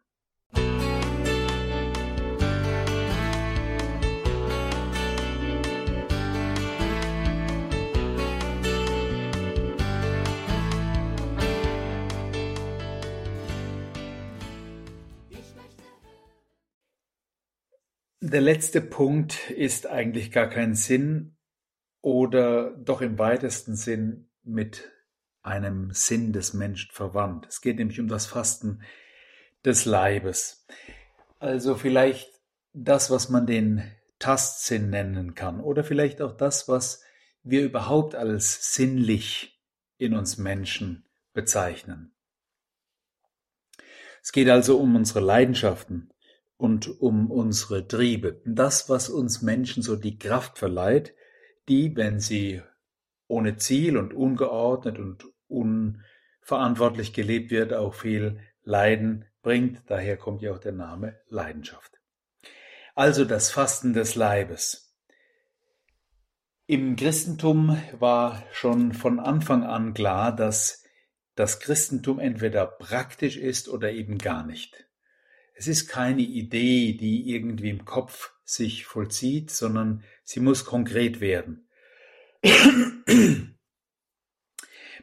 Der 18.30 18.42
letzte 18.42 18.82
Punkt 18.82 19.48
ist 19.48 19.86
eigentlich 19.86 20.30
gar 20.30 20.50
kein 20.50 20.74
Sinn 20.74 21.38
oder 22.02 22.72
doch 22.76 23.00
im 23.00 23.18
weitesten 23.18 23.74
Sinn 23.74 24.28
mit 24.42 24.92
einem 25.40 25.92
Sinn 25.94 26.34
des 26.34 26.52
Menschen 26.52 26.90
verwandt. 26.92 27.46
Es 27.48 27.62
geht 27.62 27.78
nämlich 27.78 27.98
um 28.00 28.06
das 28.06 28.26
Fasten 28.26 28.82
des 29.64 29.86
Leibes. 29.86 30.66
Also 31.38 31.74
vielleicht 31.74 32.30
das, 32.74 33.10
was 33.10 33.30
man 33.30 33.46
den 33.46 33.90
Tastsinn 34.18 34.90
nennen 34.90 35.34
kann 35.34 35.58
oder 35.58 35.82
vielleicht 35.82 36.20
auch 36.20 36.36
das, 36.36 36.68
was 36.68 37.02
wir 37.44 37.64
überhaupt 37.64 38.14
als 38.14 38.74
sinnlich 38.74 39.58
in 39.96 40.12
uns 40.12 40.36
Menschen 40.36 41.08
bezeichnen. 41.32 42.12
Es 44.20 44.32
geht 44.32 44.50
also 44.50 44.78
um 44.78 44.96
unsere 44.96 45.20
Leidenschaften, 45.20 46.12
und 46.58 47.00
um 47.00 47.30
unsere 47.30 47.86
Triebe. 47.88 48.42
Das, 48.44 48.90
was 48.90 49.08
uns 49.08 49.40
Menschen 49.40 49.82
so 49.82 49.96
die 49.96 50.18
Kraft 50.18 50.58
verleiht, 50.58 51.14
die, 51.68 51.96
wenn 51.96 52.20
sie 52.20 52.60
ohne 53.28 53.56
Ziel 53.56 53.96
und 53.96 54.12
ungeordnet 54.12 54.98
und 54.98 55.24
unverantwortlich 55.46 57.12
gelebt 57.12 57.50
wird, 57.50 57.72
auch 57.72 57.94
viel 57.94 58.40
Leiden 58.64 59.24
bringt. 59.42 59.82
Daher 59.86 60.16
kommt 60.16 60.42
ja 60.42 60.52
auch 60.52 60.58
der 60.58 60.72
Name 60.72 61.18
Leidenschaft. 61.28 62.00
Also 62.94 63.24
das 63.24 63.50
Fasten 63.50 63.92
des 63.92 64.16
Leibes. 64.16 64.96
Im 66.66 66.96
Christentum 66.96 67.80
war 67.98 68.42
schon 68.52 68.92
von 68.92 69.20
Anfang 69.20 69.62
an 69.62 69.94
klar, 69.94 70.34
dass 70.34 70.84
das 71.36 71.60
Christentum 71.60 72.18
entweder 72.18 72.66
praktisch 72.66 73.36
ist 73.36 73.68
oder 73.68 73.92
eben 73.92 74.18
gar 74.18 74.44
nicht. 74.44 74.87
Es 75.58 75.66
ist 75.66 75.88
keine 75.88 76.22
Idee, 76.22 76.92
die 76.92 77.34
irgendwie 77.34 77.70
im 77.70 77.84
Kopf 77.84 78.32
sich 78.44 78.86
vollzieht, 78.86 79.50
sondern 79.50 80.04
sie 80.22 80.38
muss 80.38 80.64
konkret 80.64 81.20
werden. 81.20 81.68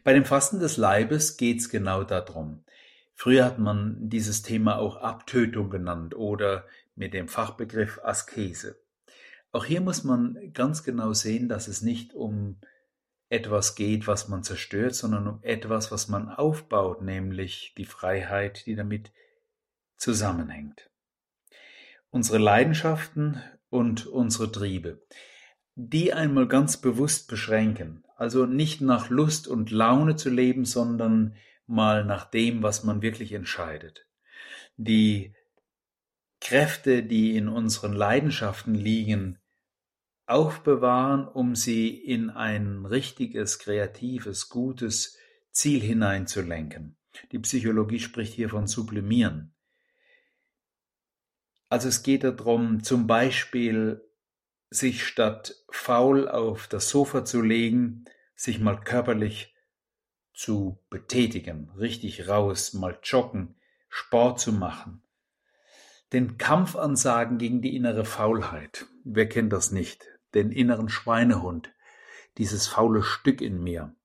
Bei 0.05 0.13
dem 0.13 0.23
Fasten 0.23 0.61
des 0.61 0.77
Leibes 0.77 1.35
geht 1.35 1.59
es 1.59 1.69
genau 1.69 2.05
darum. 2.05 2.63
Früher 3.13 3.43
hat 3.43 3.59
man 3.59 3.97
dieses 3.99 4.43
Thema 4.43 4.77
auch 4.77 4.95
Abtötung 4.95 5.69
genannt 5.69 6.15
oder 6.15 6.65
mit 6.95 7.13
dem 7.13 7.27
Fachbegriff 7.27 7.99
Askese. 8.01 8.79
Auch 9.51 9.65
hier 9.65 9.81
muss 9.81 10.05
man 10.05 10.53
ganz 10.53 10.83
genau 10.83 11.11
sehen, 11.11 11.49
dass 11.49 11.67
es 11.67 11.81
nicht 11.81 12.13
um 12.13 12.61
etwas 13.27 13.75
geht, 13.75 14.07
was 14.07 14.29
man 14.29 14.43
zerstört, 14.43 14.95
sondern 14.95 15.27
um 15.27 15.39
etwas, 15.41 15.91
was 15.91 16.07
man 16.07 16.29
aufbaut, 16.29 17.01
nämlich 17.01 17.73
die 17.77 17.85
Freiheit, 17.85 18.65
die 18.67 18.75
damit 18.75 19.11
zusammenhängt. 19.97 20.89
Unsere 22.09 22.37
Leidenschaften 22.37 23.41
und 23.69 24.05
unsere 24.07 24.51
Triebe, 24.51 25.05
die 25.75 26.13
einmal 26.13 26.47
ganz 26.47 26.77
bewusst 26.77 27.27
beschränken, 27.27 28.03
also 28.15 28.45
nicht 28.45 28.81
nach 28.81 29.09
Lust 29.09 29.47
und 29.47 29.71
Laune 29.71 30.15
zu 30.15 30.29
leben, 30.29 30.65
sondern 30.65 31.35
mal 31.67 32.05
nach 32.05 32.25
dem, 32.25 32.63
was 32.63 32.83
man 32.83 33.01
wirklich 33.01 33.33
entscheidet. 33.33 34.07
Die 34.77 35.33
Kräfte, 36.39 37.03
die 37.03 37.35
in 37.35 37.47
unseren 37.47 37.93
Leidenschaften 37.93 38.75
liegen, 38.75 39.39
aufbewahren, 40.27 41.27
um 41.27 41.55
sie 41.55 41.89
in 41.89 42.29
ein 42.29 42.85
richtiges, 42.85 43.59
kreatives, 43.59 44.49
gutes 44.49 45.17
Ziel 45.51 45.81
hineinzulenken. 45.81 46.97
Die 47.31 47.39
Psychologie 47.39 47.99
spricht 47.99 48.33
hier 48.33 48.49
von 48.49 48.67
sublimieren. 48.67 49.54
Also 51.69 51.87
es 51.87 52.03
geht 52.03 52.23
darum, 52.23 52.83
zum 52.83 53.07
Beispiel 53.07 54.03
sich 54.69 55.05
statt 55.05 55.55
faul 55.69 56.27
auf 56.27 56.67
das 56.67 56.89
Sofa 56.89 57.25
zu 57.25 57.41
legen, 57.41 58.05
sich 58.35 58.59
mal 58.59 58.79
körperlich 58.79 59.55
zu 60.33 60.79
betätigen, 60.89 61.71
richtig 61.77 62.27
raus, 62.27 62.73
mal 62.73 62.99
joggen, 63.03 63.55
Sport 63.89 64.39
zu 64.39 64.51
machen. 64.51 65.01
Den 66.11 66.37
Kampf 66.37 66.75
ansagen 66.75 67.37
gegen 67.37 67.61
die 67.61 67.75
innere 67.75 68.05
Faulheit. 68.05 68.85
Wer 69.03 69.27
kennt 69.29 69.53
das 69.53 69.71
nicht? 69.71 70.05
den 70.35 70.51
inneren 70.51 70.89
Schweinehund, 70.89 71.73
dieses 72.37 72.67
faule 72.67 73.01
Stück 73.01 73.41
in 73.41 73.63
mir. 73.63 73.95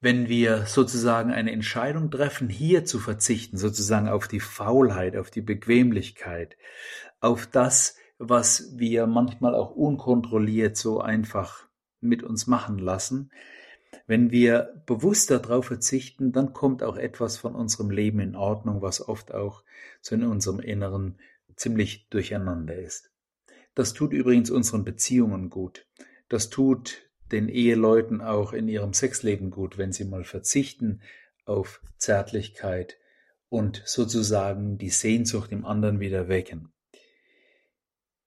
Wenn 0.00 0.28
wir 0.28 0.66
sozusagen 0.66 1.32
eine 1.32 1.50
Entscheidung 1.50 2.10
treffen, 2.10 2.48
hier 2.48 2.84
zu 2.84 2.98
verzichten, 2.98 3.56
sozusagen 3.56 4.08
auf 4.08 4.28
die 4.28 4.40
Faulheit, 4.40 5.16
auf 5.16 5.30
die 5.30 5.40
Bequemlichkeit, 5.40 6.56
auf 7.20 7.46
das, 7.46 7.96
was 8.18 8.72
wir 8.76 9.06
manchmal 9.06 9.54
auch 9.54 9.72
unkontrolliert 9.72 10.76
so 10.76 11.00
einfach 11.00 11.66
mit 12.00 12.22
uns 12.22 12.46
machen 12.46 12.78
lassen, 12.78 13.30
wenn 14.06 14.30
wir 14.30 14.82
bewusst 14.86 15.30
darauf 15.30 15.66
verzichten, 15.66 16.32
dann 16.32 16.52
kommt 16.52 16.82
auch 16.82 16.96
etwas 16.96 17.36
von 17.36 17.54
unserem 17.54 17.90
Leben 17.90 18.20
in 18.20 18.36
Ordnung, 18.36 18.82
was 18.82 19.06
oft 19.06 19.32
auch 19.32 19.62
so 20.00 20.14
in 20.14 20.24
unserem 20.24 20.60
Inneren 20.60 21.18
ziemlich 21.56 22.08
durcheinander 22.08 22.74
ist. 22.74 23.10
Das 23.74 23.92
tut 23.92 24.12
übrigens 24.12 24.50
unseren 24.50 24.84
Beziehungen 24.84 25.50
gut. 25.50 25.86
Das 26.28 26.50
tut 26.50 27.07
den 27.32 27.48
Eheleuten 27.48 28.20
auch 28.20 28.52
in 28.52 28.68
ihrem 28.68 28.92
Sexleben 28.92 29.50
gut, 29.50 29.78
wenn 29.78 29.92
sie 29.92 30.04
mal 30.04 30.24
verzichten 30.24 31.00
auf 31.44 31.80
Zärtlichkeit 31.96 32.96
und 33.48 33.82
sozusagen 33.86 34.78
die 34.78 34.90
Sehnsucht 34.90 35.52
im 35.52 35.64
anderen 35.64 36.00
wieder 36.00 36.28
wecken. 36.28 36.72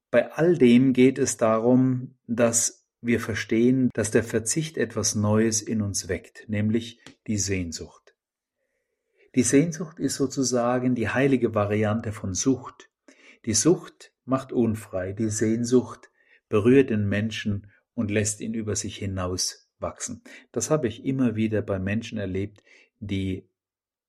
Bei 0.09 0.31
all 0.33 0.57
dem 0.57 0.93
geht 0.93 1.19
es 1.19 1.37
darum, 1.37 2.15
dass 2.27 2.85
wir 3.01 3.19
verstehen, 3.19 3.89
dass 3.93 4.11
der 4.11 4.23
Verzicht 4.23 4.77
etwas 4.77 5.15
Neues 5.15 5.61
in 5.61 5.81
uns 5.81 6.07
weckt, 6.07 6.47
nämlich 6.47 6.99
die 7.27 7.37
Sehnsucht. 7.37 8.13
Die 9.33 9.43
Sehnsucht 9.43 9.99
ist 9.99 10.15
sozusagen 10.15 10.93
die 10.93 11.09
heilige 11.09 11.55
Variante 11.55 12.11
von 12.11 12.33
Sucht. 12.33 12.89
Die 13.45 13.53
Sucht 13.53 14.11
macht 14.25 14.51
unfrei, 14.51 15.13
die 15.13 15.29
Sehnsucht 15.29 16.11
berührt 16.49 16.89
den 16.89 17.07
Menschen 17.07 17.70
und 17.93 18.11
lässt 18.11 18.41
ihn 18.41 18.53
über 18.53 18.75
sich 18.75 18.97
hinaus 18.97 19.69
wachsen. 19.79 20.23
Das 20.51 20.69
habe 20.69 20.87
ich 20.87 21.05
immer 21.05 21.35
wieder 21.35 21.61
bei 21.61 21.79
Menschen 21.79 22.17
erlebt, 22.17 22.63
die 22.99 23.47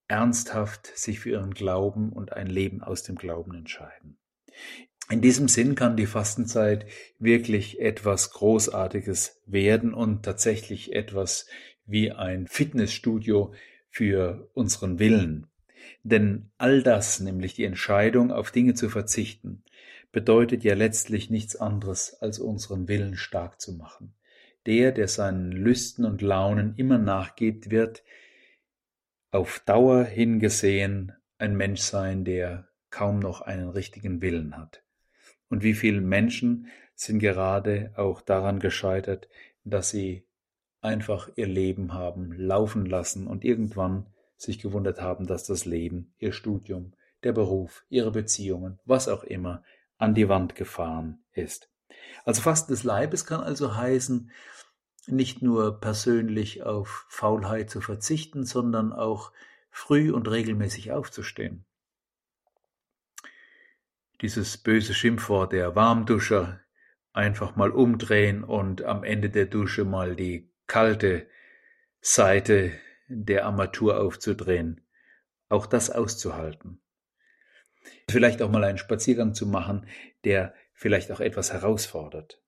ernsthaft 0.07 0.87
sich 0.95 1.19
für 1.19 1.31
ihren 1.31 1.53
Glauben 1.53 2.11
und 2.11 2.33
ein 2.33 2.47
Leben 2.47 2.81
aus 2.81 3.03
dem 3.03 3.15
Glauben 3.15 3.55
entscheiden. 3.55 4.17
In 5.09 5.21
diesem 5.21 5.47
Sinn 5.47 5.75
kann 5.75 5.97
die 5.97 6.05
Fastenzeit 6.05 6.85
wirklich 7.19 7.79
etwas 7.79 8.31
Großartiges 8.31 9.41
werden 9.45 9.93
und 9.93 10.23
tatsächlich 10.23 10.93
etwas 10.93 11.47
wie 11.85 12.11
ein 12.11 12.47
Fitnessstudio 12.47 13.53
für 13.89 14.49
unseren 14.53 14.99
Willen. 14.99 15.47
Denn 16.03 16.51
all 16.57 16.83
das, 16.83 17.19
nämlich 17.19 17.53
die 17.53 17.65
Entscheidung, 17.65 18.31
auf 18.31 18.51
Dinge 18.51 18.73
zu 18.73 18.89
verzichten, 18.89 19.63
bedeutet 20.13 20.63
ja 20.63 20.75
letztlich 20.75 21.29
nichts 21.29 21.57
anderes, 21.57 22.13
als 22.21 22.39
unseren 22.39 22.87
Willen 22.87 23.17
stark 23.17 23.59
zu 23.59 23.73
machen. 23.73 24.13
Der, 24.65 24.93
der 24.93 25.09
seinen 25.09 25.51
Lüsten 25.51 26.05
und 26.05 26.21
Launen 26.21 26.75
immer 26.77 26.97
nachgibt, 26.97 27.69
wird 27.69 28.03
auf 29.31 29.61
Dauer 29.65 30.05
hingesehen 30.05 31.11
ein 31.37 31.57
Mensch 31.57 31.81
sein, 31.81 32.23
der 32.23 32.69
kaum 32.91 33.19
noch 33.19 33.41
einen 33.41 33.67
richtigen 33.69 34.21
Willen 34.21 34.55
hat. 34.55 34.83
Und 35.49 35.63
wie 35.63 35.73
viele 35.73 35.99
Menschen 35.99 36.67
sind 36.93 37.19
gerade 37.19 37.91
auch 37.97 38.21
daran 38.21 38.59
gescheitert, 38.59 39.27
dass 39.63 39.89
sie 39.89 40.25
einfach 40.79 41.29
ihr 41.35 41.47
Leben 41.47 41.93
haben 41.93 42.31
laufen 42.33 42.85
lassen 42.85 43.25
und 43.25 43.43
irgendwann 43.43 44.05
sich 44.37 44.59
gewundert 44.59 45.01
haben, 45.01 45.25
dass 45.25 45.45
das 45.45 45.65
Leben, 45.65 46.13
ihr 46.19 46.33
Studium, 46.33 46.93
der 47.23 47.31
Beruf, 47.31 47.85
ihre 47.89 48.11
Beziehungen, 48.11 48.79
was 48.85 49.07
auch 49.07 49.23
immer, 49.23 49.63
an 50.03 50.13
die 50.13 50.27
Wand 50.27 50.55
gefahren 50.55 51.23
ist. 51.31 51.69
Also 52.25 52.41
Fasten 52.41 52.73
des 52.73 52.83
Leibes 52.83 53.25
kann 53.25 53.39
also 53.39 53.75
heißen, 53.77 54.31
nicht 55.07 55.41
nur 55.41 55.79
persönlich 55.79 56.63
auf 56.63 57.05
Faulheit 57.07 57.69
zu 57.69 57.79
verzichten, 57.79 58.45
sondern 58.45 58.91
auch 58.91 59.31
früh 59.71 60.11
und 60.11 60.29
regelmäßig 60.29 60.91
aufzustehen. 60.91 61.65
Dieses 64.21 64.57
böse 64.57 64.93
Schimpfwort 64.93 65.53
der 65.53 65.75
Warmduscher 65.75 66.59
einfach 67.13 67.55
mal 67.55 67.71
umdrehen 67.71 68.43
und 68.43 68.81
am 68.83 69.05
Ende 69.05 69.29
der 69.29 69.45
Dusche 69.45 69.85
mal 69.85 70.17
die 70.17 70.49
kalte 70.67 71.27
Seite 72.01 72.73
der 73.07 73.45
Armatur 73.45 74.01
aufzudrehen, 74.01 74.81
auch 75.47 75.65
das 75.65 75.89
auszuhalten. 75.89 76.82
Vielleicht 78.09 78.41
auch 78.41 78.49
mal 78.49 78.63
einen 78.63 78.77
Spaziergang 78.77 79.33
zu 79.33 79.45
machen, 79.45 79.85
der 80.23 80.53
vielleicht 80.73 81.11
auch 81.11 81.19
etwas 81.19 81.53
herausfordert. 81.53 82.41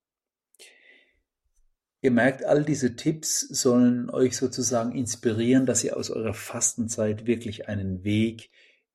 Ihr 2.02 2.12
merkt, 2.12 2.44
all 2.46 2.64
diese 2.64 2.96
Tipps 2.96 3.40
sollen 3.40 4.10
euch 4.12 4.38
sozusagen 4.38 4.92
inspirieren, 4.92 5.66
dass 5.66 5.84
ihr 5.84 5.98
aus 5.98 6.12
eurer 6.12 6.36
Fastenzeit 6.36 7.26
wirklich 7.26 7.68
einen 7.68 8.04
Weg 8.04 8.52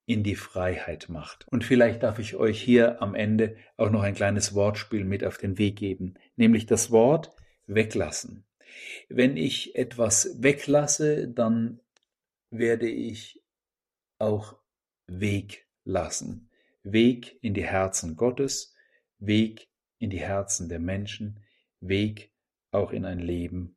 in 0.07 0.23
die 0.23 0.37
Freiheit 0.37 1.09
macht. 1.09 1.47
Und 1.49 1.65
vielleicht 1.65 2.03
darf 2.03 2.19
ich 2.19 2.37
euch 2.37 2.61
hier 2.61 3.03
am 3.03 3.15
Ende 3.15 3.57
auch 3.77 3.91
noch 3.91 4.03
ein 4.03 4.15
kleines 4.15 4.55
Wortspiel 4.55 5.05
mit 5.05 5.25
auf 5.25 5.39
den 5.39 5.59
Weg 5.59 5.77
geben, 5.77 6.15
nämlich 6.37 6.67
das 6.67 6.91
Wort 6.91 7.33
weglassen. 7.67 8.45
Wenn 9.09 9.37
ich 9.37 9.75
etwas 9.75 10.43
weglasse, 10.43 11.29
dann 11.29 11.81
werde 12.51 12.89
ich 12.89 13.43
auch 14.19 14.57
Weg 15.07 15.67
lassen. 15.85 16.51
Weg 16.83 17.39
in 17.43 17.55
die 17.55 17.65
Herzen 17.65 18.17
Gottes, 18.17 18.75
Weg 19.19 19.69
in 19.99 20.11
die 20.11 20.21
Herzen 20.21 20.69
der 20.69 20.79
Menschen, 20.79 21.45
Weg 21.81 22.33
auch 22.71 22.93
in 22.93 23.05
ein 23.05 23.19
Leben, 23.19 23.77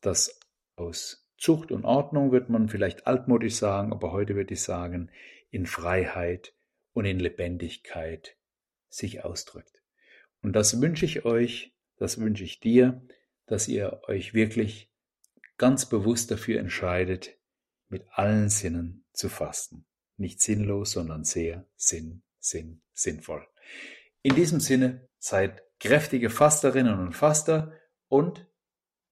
das 0.00 0.40
aus 0.76 1.28
Zucht 1.38 1.72
und 1.72 1.84
Ordnung 1.84 2.30
wird 2.30 2.50
man 2.50 2.68
vielleicht 2.68 3.06
altmodisch 3.06 3.56
sagen, 3.56 3.92
aber 3.92 4.12
heute 4.12 4.36
würde 4.36 4.54
ich 4.54 4.62
sagen, 4.62 5.10
in 5.50 5.66
Freiheit 5.66 6.54
und 6.92 7.04
in 7.04 7.18
Lebendigkeit 7.18 8.36
sich 8.88 9.24
ausdrückt. 9.24 9.82
Und 10.42 10.54
das 10.54 10.80
wünsche 10.80 11.04
ich 11.04 11.24
euch, 11.24 11.74
das 11.96 12.20
wünsche 12.20 12.44
ich 12.44 12.60
dir, 12.60 13.02
dass 13.46 13.68
ihr 13.68 14.02
euch 14.06 14.34
wirklich 14.34 14.90
ganz 15.56 15.88
bewusst 15.88 16.30
dafür 16.30 16.60
entscheidet, 16.60 17.36
mit 17.88 18.04
allen 18.10 18.48
Sinnen 18.48 19.04
zu 19.12 19.28
fasten. 19.28 19.84
Nicht 20.22 20.40
sinnlos, 20.40 20.92
sondern 20.92 21.24
sehr 21.24 21.66
sinn 21.74 22.22
sind 22.38 22.80
sinnvoll. 22.92 23.44
In 24.22 24.36
diesem 24.36 24.60
Sinne, 24.60 25.08
seid 25.18 25.64
kräftige 25.80 26.30
Fasterinnen 26.30 27.00
und 27.00 27.12
Faster 27.12 27.76
und, 28.06 28.46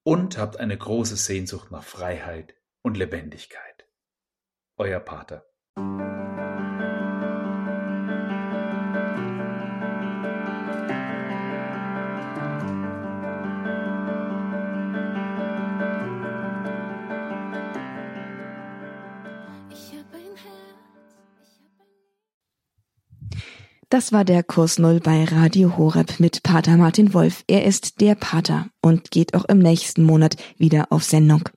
und 0.03 0.37
habt 0.37 0.55
eine 0.55 0.77
große 0.77 1.17
Sehnsucht 1.17 1.69
nach 1.69 1.83
Freiheit 1.83 2.55
und 2.81 2.95
Lebendigkeit. 2.95 3.89
Euer 4.77 5.01
Pater. 5.01 5.50
Das 23.91 24.11
war 24.13 24.23
der 24.23 24.41
Kurs 24.41 24.79
Null 24.79 25.01
bei 25.01 25.25
Radio 25.25 25.77
Horeb 25.77 26.21
mit 26.21 26.43
Pater 26.43 26.77
Martin 26.77 27.13
Wolf. 27.13 27.43
Er 27.47 27.65
ist 27.65 27.99
der 27.99 28.15
Pater 28.15 28.69
und 28.81 29.11
geht 29.11 29.33
auch 29.33 29.43
im 29.43 29.59
nächsten 29.59 30.03
Monat 30.03 30.37
wieder 30.57 30.93
auf 30.93 31.03
Sendung. 31.03 31.49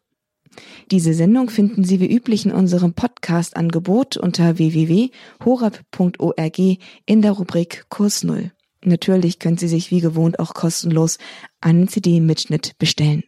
Diese 0.91 1.15
Sendung 1.15 1.49
finden 1.49 1.85
Sie 1.85 2.01
wie 2.01 2.13
üblich 2.13 2.45
in 2.45 2.51
unserem 2.51 2.93
Podcast-Angebot 2.93 4.17
unter 4.17 4.59
www.horeb.org 4.59 6.59
in 7.07 7.23
der 7.23 7.31
Rubrik 7.31 7.87
Kurs 7.89 8.25
Null. 8.25 8.51
Natürlich 8.83 9.39
können 9.39 9.59
Sie 9.59 9.69
sich 9.69 9.93
wie 9.93 10.01
gewohnt 10.01 10.41
auch 10.41 10.55
kostenlos 10.55 11.19
einen 11.61 11.87
CD-Mitschnitt 11.87 12.77
bestellen. 12.79 13.23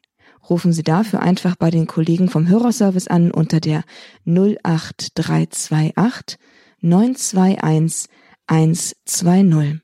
Rufen 0.51 0.73
Sie 0.73 0.83
dafür 0.83 1.23
einfach 1.23 1.55
bei 1.55 1.71
den 1.71 1.87
Kollegen 1.87 2.29
vom 2.29 2.49
Hörerservice 2.49 3.07
an 3.07 3.31
unter 3.31 3.61
der 3.61 3.85
08328 4.25 6.39
921 6.81 8.11
120. 8.49 9.81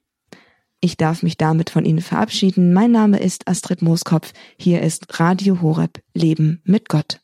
Ich 0.80 0.96
darf 0.96 1.22
mich 1.22 1.36
damit 1.36 1.70
von 1.70 1.84
Ihnen 1.84 2.00
verabschieden. 2.00 2.72
Mein 2.72 2.92
Name 2.92 3.18
ist 3.18 3.48
Astrid 3.48 3.82
Mooskopf. 3.82 4.32
Hier 4.58 4.82
ist 4.82 5.18
Radio 5.20 5.62
Horeb 5.62 6.02
Leben 6.14 6.60
mit 6.64 6.88
Gott. 6.88 7.21